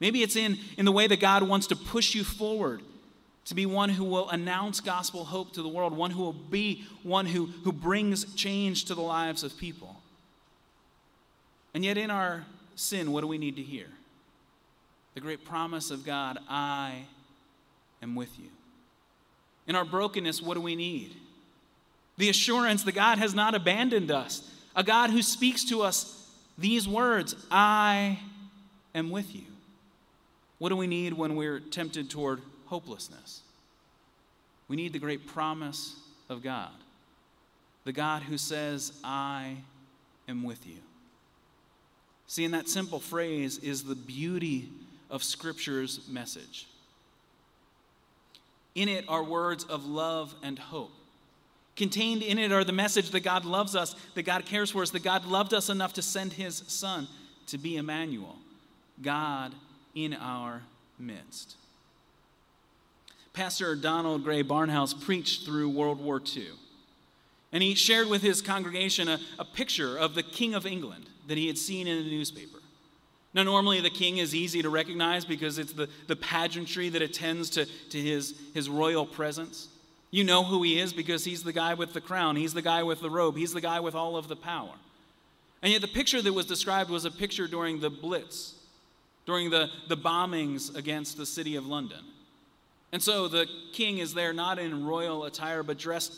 Maybe 0.00 0.22
it's 0.22 0.36
in, 0.36 0.56
in 0.78 0.86
the 0.86 0.92
way 0.92 1.06
that 1.06 1.20
God 1.20 1.42
wants 1.42 1.66
to 1.66 1.76
push 1.76 2.14
you 2.14 2.24
forward 2.24 2.80
to 3.44 3.54
be 3.54 3.66
one 3.66 3.90
who 3.90 4.04
will 4.04 4.30
announce 4.30 4.80
gospel 4.80 5.24
hope 5.24 5.52
to 5.52 5.60
the 5.60 5.68
world, 5.68 5.94
one 5.94 6.12
who 6.12 6.22
will 6.22 6.32
be 6.32 6.86
one 7.02 7.26
who, 7.26 7.50
who 7.62 7.72
brings 7.72 8.34
change 8.34 8.86
to 8.86 8.94
the 8.94 9.02
lives 9.02 9.44
of 9.44 9.58
people. 9.58 9.96
And 11.74 11.84
yet, 11.84 11.98
in 11.98 12.10
our 12.10 12.46
sin, 12.74 13.12
what 13.12 13.20
do 13.20 13.26
we 13.26 13.36
need 13.36 13.56
to 13.56 13.62
hear? 13.62 13.88
The 15.12 15.20
great 15.20 15.44
promise 15.44 15.90
of 15.90 16.06
God 16.06 16.38
I 16.48 17.04
am 18.04 18.14
with 18.14 18.38
you. 18.38 18.50
In 19.66 19.74
our 19.74 19.84
brokenness, 19.84 20.40
what 20.40 20.54
do 20.54 20.60
we 20.60 20.76
need? 20.76 21.16
The 22.16 22.28
assurance 22.28 22.84
that 22.84 22.94
God 22.94 23.18
has 23.18 23.34
not 23.34 23.56
abandoned 23.56 24.12
us, 24.12 24.48
a 24.76 24.84
God 24.84 25.10
who 25.10 25.22
speaks 25.22 25.64
to 25.64 25.82
us 25.82 26.30
these 26.56 26.86
words 26.86 27.34
I 27.50 28.20
am 28.94 29.10
with 29.10 29.34
you. 29.34 29.46
What 30.58 30.68
do 30.68 30.76
we 30.76 30.86
need 30.86 31.14
when 31.14 31.34
we're 31.34 31.58
tempted 31.58 32.08
toward 32.10 32.40
hopelessness? 32.66 33.40
We 34.68 34.76
need 34.76 34.92
the 34.92 35.00
great 35.00 35.26
promise 35.26 35.96
of 36.28 36.42
God, 36.42 36.70
the 37.84 37.92
God 37.92 38.22
who 38.22 38.38
says, 38.38 38.92
I 39.02 39.56
am 40.28 40.44
with 40.44 40.66
you. 40.66 40.78
See, 42.26 42.44
in 42.44 42.52
that 42.52 42.68
simple 42.68 43.00
phrase 43.00 43.58
is 43.58 43.84
the 43.84 43.94
beauty 43.94 44.68
of 45.10 45.22
Scripture's 45.22 46.08
message. 46.08 46.66
In 48.74 48.88
it 48.88 49.04
are 49.08 49.22
words 49.22 49.64
of 49.64 49.86
love 49.86 50.34
and 50.42 50.58
hope. 50.58 50.92
Contained 51.76 52.22
in 52.22 52.38
it 52.38 52.52
are 52.52 52.64
the 52.64 52.72
message 52.72 53.10
that 53.10 53.20
God 53.20 53.44
loves 53.44 53.74
us, 53.74 53.96
that 54.14 54.22
God 54.22 54.46
cares 54.46 54.70
for 54.70 54.82
us, 54.82 54.90
that 54.90 55.02
God 55.02 55.24
loved 55.24 55.52
us 55.52 55.68
enough 55.68 55.92
to 55.94 56.02
send 56.02 56.32
his 56.32 56.62
Son 56.68 57.08
to 57.48 57.58
be 57.58 57.76
Emmanuel, 57.76 58.36
God 59.02 59.54
in 59.94 60.14
our 60.14 60.62
midst. 60.98 61.56
Pastor 63.32 63.74
Donald 63.74 64.22
Grey 64.22 64.44
Barnhouse 64.44 64.94
preached 64.94 65.44
through 65.44 65.68
World 65.68 66.00
War 66.00 66.22
II. 66.34 66.46
And 67.52 67.62
he 67.62 67.74
shared 67.74 68.08
with 68.08 68.22
his 68.22 68.40
congregation 68.40 69.08
a, 69.08 69.18
a 69.38 69.44
picture 69.44 69.96
of 69.96 70.14
the 70.14 70.22
King 70.22 70.54
of 70.54 70.66
England 70.66 71.06
that 71.26 71.36
he 71.36 71.48
had 71.48 71.58
seen 71.58 71.86
in 71.86 72.04
the 72.04 72.10
newspaper. 72.10 72.53
Now, 73.34 73.42
normally 73.42 73.80
the 73.80 73.90
king 73.90 74.18
is 74.18 74.32
easy 74.32 74.62
to 74.62 74.70
recognize 74.70 75.24
because 75.24 75.58
it's 75.58 75.72
the, 75.72 75.88
the 76.06 76.14
pageantry 76.14 76.88
that 76.90 77.02
attends 77.02 77.50
to, 77.50 77.66
to 77.66 78.00
his, 78.00 78.34
his 78.54 78.68
royal 78.68 79.04
presence. 79.04 79.68
You 80.12 80.22
know 80.22 80.44
who 80.44 80.62
he 80.62 80.78
is 80.78 80.92
because 80.92 81.24
he's 81.24 81.42
the 81.42 81.52
guy 81.52 81.74
with 81.74 81.92
the 81.92 82.00
crown, 82.00 82.36
he's 82.36 82.54
the 82.54 82.62
guy 82.62 82.84
with 82.84 83.00
the 83.00 83.10
robe, 83.10 83.36
he's 83.36 83.52
the 83.52 83.60
guy 83.60 83.80
with 83.80 83.96
all 83.96 84.16
of 84.16 84.28
the 84.28 84.36
power. 84.36 84.74
And 85.62 85.72
yet, 85.72 85.80
the 85.80 85.88
picture 85.88 86.22
that 86.22 86.32
was 86.32 86.46
described 86.46 86.90
was 86.90 87.04
a 87.04 87.10
picture 87.10 87.48
during 87.48 87.80
the 87.80 87.90
Blitz, 87.90 88.54
during 89.26 89.50
the, 89.50 89.68
the 89.88 89.96
bombings 89.96 90.76
against 90.76 91.16
the 91.16 91.26
city 91.26 91.56
of 91.56 91.66
London. 91.66 92.04
And 92.92 93.02
so 93.02 93.26
the 93.26 93.48
king 93.72 93.98
is 93.98 94.14
there 94.14 94.32
not 94.32 94.60
in 94.60 94.86
royal 94.86 95.24
attire, 95.24 95.64
but 95.64 95.78
dressed 95.78 96.14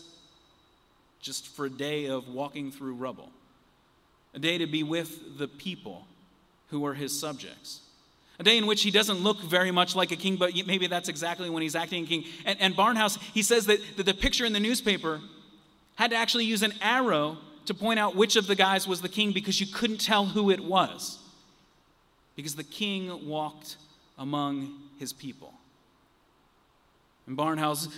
just 1.23 1.49
for 1.49 1.65
a 1.65 1.71
day 1.71 2.07
of 2.07 2.29
walking 2.29 2.71
through 2.71 2.95
rubble, 2.95 3.31
a 4.35 4.39
day 4.39 4.59
to 4.59 4.67
be 4.67 4.83
with 4.83 5.39
the 5.39 5.49
people 5.49 6.07
who 6.69 6.85
are 6.87 6.95
his 6.95 7.19
subjects. 7.19 7.81
A 8.39 8.43
day 8.43 8.59
in 8.59 8.67
which 8.67 8.83
he 8.83 8.91
doesn't 8.91 9.19
look 9.21 9.41
very 9.41 9.71
much 9.71 9.97
like 9.97 10.13
a 10.13 10.17
king, 10.17 10.37
but 10.37 10.53
maybe 10.67 10.87
that's 10.87 11.09
exactly 11.09 11.49
when 11.49 11.63
he's 11.63 11.75
acting 11.75 12.05
a 12.05 12.07
king. 12.07 12.25
And, 12.45 12.61
and 12.61 12.75
Barnhouse, 12.75 13.19
he 13.33 13.43
says 13.43 13.67
that, 13.67 13.81
that 13.97 14.05
the 14.05 14.15
picture 14.15 14.45
in 14.45 14.53
the 14.53 14.61
newspaper 14.61 15.21
had 15.97 16.11
to 16.11 16.17
actually 16.17 16.45
use 16.45 16.63
an 16.63 16.75
arrow 16.83 17.39
to 17.65 17.75
point 17.75 17.99
out 17.99 18.15
which 18.15 18.37
of 18.37 18.47
the 18.47 18.55
guys 18.55 18.87
was 18.87 19.01
the 19.01 19.09
king 19.09 19.33
because 19.33 19.61
you 19.61 19.67
couldn't 19.67 20.01
tell 20.01 20.27
who 20.27 20.51
it 20.51 20.61
was. 20.61 21.19
Because 22.37 22.55
the 22.55 22.65
king 22.65 23.27
walked 23.27 23.77
among 24.19 24.75
his 24.99 25.13
people. 25.13 25.55
And 27.27 27.37
Barnhouse, 27.37 27.89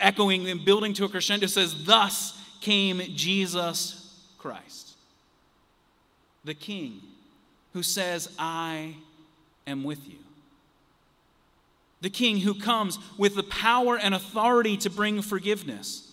echoing 0.00 0.48
and 0.48 0.64
building 0.64 0.92
to 0.94 1.04
a 1.04 1.08
crescendo, 1.08 1.46
says, 1.46 1.84
Thus 1.84 2.38
came 2.60 3.00
Jesus 3.14 4.18
Christ, 4.38 4.94
the 6.44 6.54
king 6.54 7.00
who 7.74 7.82
says, 7.82 8.30
I 8.38 8.94
am 9.66 9.84
with 9.84 10.08
you. 10.08 10.16
The 12.00 12.10
king 12.10 12.38
who 12.38 12.54
comes 12.54 12.98
with 13.18 13.34
the 13.34 13.42
power 13.42 13.98
and 13.98 14.14
authority 14.14 14.76
to 14.78 14.90
bring 14.90 15.20
forgiveness. 15.20 16.12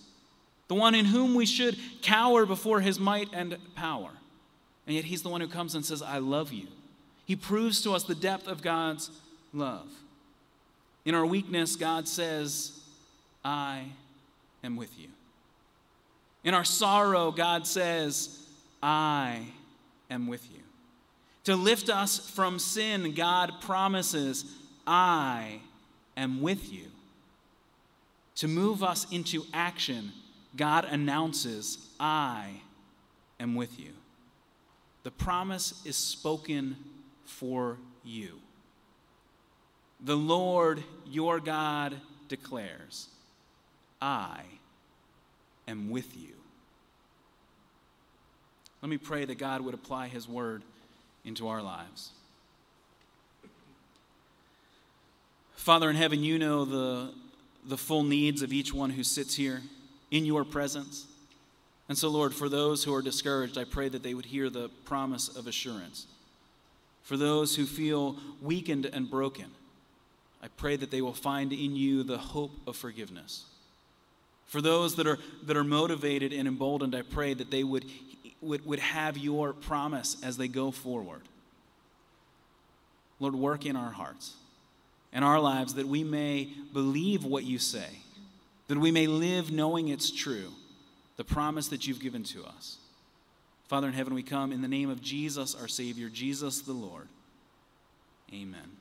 The 0.67 0.75
one 0.75 0.95
in 0.95 1.05
whom 1.05 1.35
we 1.35 1.45
should 1.45 1.77
cower 2.01 2.45
before 2.45 2.81
his 2.81 2.99
might 2.99 3.29
and 3.33 3.57
power. 3.75 4.09
And 4.87 4.95
yet 4.95 5.05
he's 5.05 5.21
the 5.21 5.29
one 5.29 5.41
who 5.41 5.47
comes 5.47 5.75
and 5.75 5.85
says, 5.85 6.01
I 6.01 6.17
love 6.17 6.51
you. 6.51 6.67
He 7.25 7.35
proves 7.35 7.81
to 7.83 7.91
us 7.91 8.03
the 8.03 8.15
depth 8.15 8.47
of 8.47 8.61
God's 8.61 9.11
love. 9.53 9.87
In 11.05 11.13
our 11.13 11.25
weakness, 11.25 11.75
God 11.75 12.07
says, 12.07 12.79
I 13.43 13.83
am 14.63 14.75
with 14.77 14.97
you. 14.97 15.09
In 16.43 16.53
our 16.53 16.63
sorrow, 16.63 17.31
God 17.31 17.67
says, 17.67 18.39
I 18.81 19.45
am 20.09 20.27
with 20.27 20.49
you. 20.51 20.60
To 21.45 21.55
lift 21.55 21.89
us 21.89 22.29
from 22.29 22.59
sin, 22.59 23.13
God 23.13 23.53
promises, 23.61 24.45
I 24.85 25.59
am 26.15 26.41
with 26.41 26.71
you. 26.71 26.85
To 28.35 28.47
move 28.47 28.83
us 28.83 29.11
into 29.11 29.45
action, 29.53 30.11
God 30.55 30.85
announces, 30.85 31.89
I 31.99 32.61
am 33.39 33.55
with 33.55 33.79
you. 33.79 33.91
The 35.03 35.11
promise 35.11 35.81
is 35.85 35.95
spoken 35.95 36.77
for 37.25 37.77
you. 38.03 38.39
The 39.99 40.17
Lord 40.17 40.83
your 41.07 41.39
God 41.39 41.95
declares, 42.27 43.07
I 44.01 44.41
am 45.67 45.89
with 45.89 46.15
you. 46.17 46.33
Let 48.81 48.89
me 48.89 48.97
pray 48.97 49.25
that 49.25 49.37
God 49.37 49.61
would 49.61 49.75
apply 49.75 50.07
his 50.07 50.27
word 50.27 50.63
into 51.25 51.47
our 51.47 51.61
lives. 51.61 52.11
Father 55.55 55.89
in 55.89 55.95
heaven, 55.95 56.23
you 56.23 56.39
know 56.39 56.65
the, 56.65 57.11
the 57.65 57.77
full 57.77 58.03
needs 58.03 58.41
of 58.41 58.51
each 58.51 58.73
one 58.73 58.89
who 58.89 59.03
sits 59.03 59.35
here 59.35 59.61
in 60.09 60.25
your 60.25 60.43
presence. 60.43 61.05
And 61.87 61.97
so, 61.97 62.09
Lord, 62.09 62.33
for 62.33 62.49
those 62.49 62.83
who 62.83 62.93
are 62.93 63.01
discouraged, 63.01 63.57
I 63.57 63.65
pray 63.65 63.89
that 63.89 64.01
they 64.01 64.13
would 64.13 64.25
hear 64.25 64.49
the 64.49 64.69
promise 64.85 65.27
of 65.27 65.45
assurance. 65.45 66.07
For 67.03 67.17
those 67.17 67.55
who 67.55 67.65
feel 67.65 68.15
weakened 68.41 68.85
and 68.85 69.09
broken, 69.09 69.47
I 70.41 70.47
pray 70.47 70.75
that 70.77 70.89
they 70.89 71.01
will 71.01 71.13
find 71.13 71.53
in 71.53 71.75
you 71.75 72.03
the 72.03 72.17
hope 72.17 72.51
of 72.65 72.75
forgiveness. 72.75 73.45
For 74.47 74.61
those 74.61 74.95
that 74.95 75.05
are, 75.05 75.19
that 75.43 75.55
are 75.55 75.63
motivated 75.63 76.33
and 76.33 76.47
emboldened, 76.47 76.95
I 76.95 77.03
pray 77.03 77.33
that 77.33 77.51
they 77.51 77.63
would 77.63 77.85
would, 78.41 78.65
would 78.65 78.79
have 78.79 79.17
your 79.17 79.53
promise 79.53 80.17
as 80.23 80.37
they 80.37 80.47
go 80.47 80.71
forward. 80.71 81.21
Lord, 83.19 83.35
work 83.35 83.65
in 83.65 83.75
our 83.75 83.91
hearts 83.91 84.33
and 85.13 85.23
our 85.23 85.39
lives 85.39 85.75
that 85.75 85.87
we 85.87 86.03
may 86.03 86.49
believe 86.73 87.23
what 87.23 87.43
you 87.43 87.59
say, 87.59 87.89
that 88.67 88.77
we 88.77 88.91
may 88.91 89.07
live 89.07 89.51
knowing 89.51 89.89
it's 89.89 90.09
true, 90.09 90.51
the 91.17 91.23
promise 91.23 91.67
that 91.67 91.85
you've 91.85 91.99
given 91.99 92.23
to 92.23 92.43
us. 92.43 92.77
Father 93.67 93.87
in 93.87 93.93
heaven, 93.93 94.13
we 94.13 94.23
come 94.23 94.51
in 94.51 94.61
the 94.61 94.67
name 94.67 94.89
of 94.89 95.01
Jesus, 95.01 95.55
our 95.55 95.67
Savior, 95.67 96.09
Jesus 96.09 96.61
the 96.61 96.73
Lord. 96.73 97.07
Amen. 98.33 98.80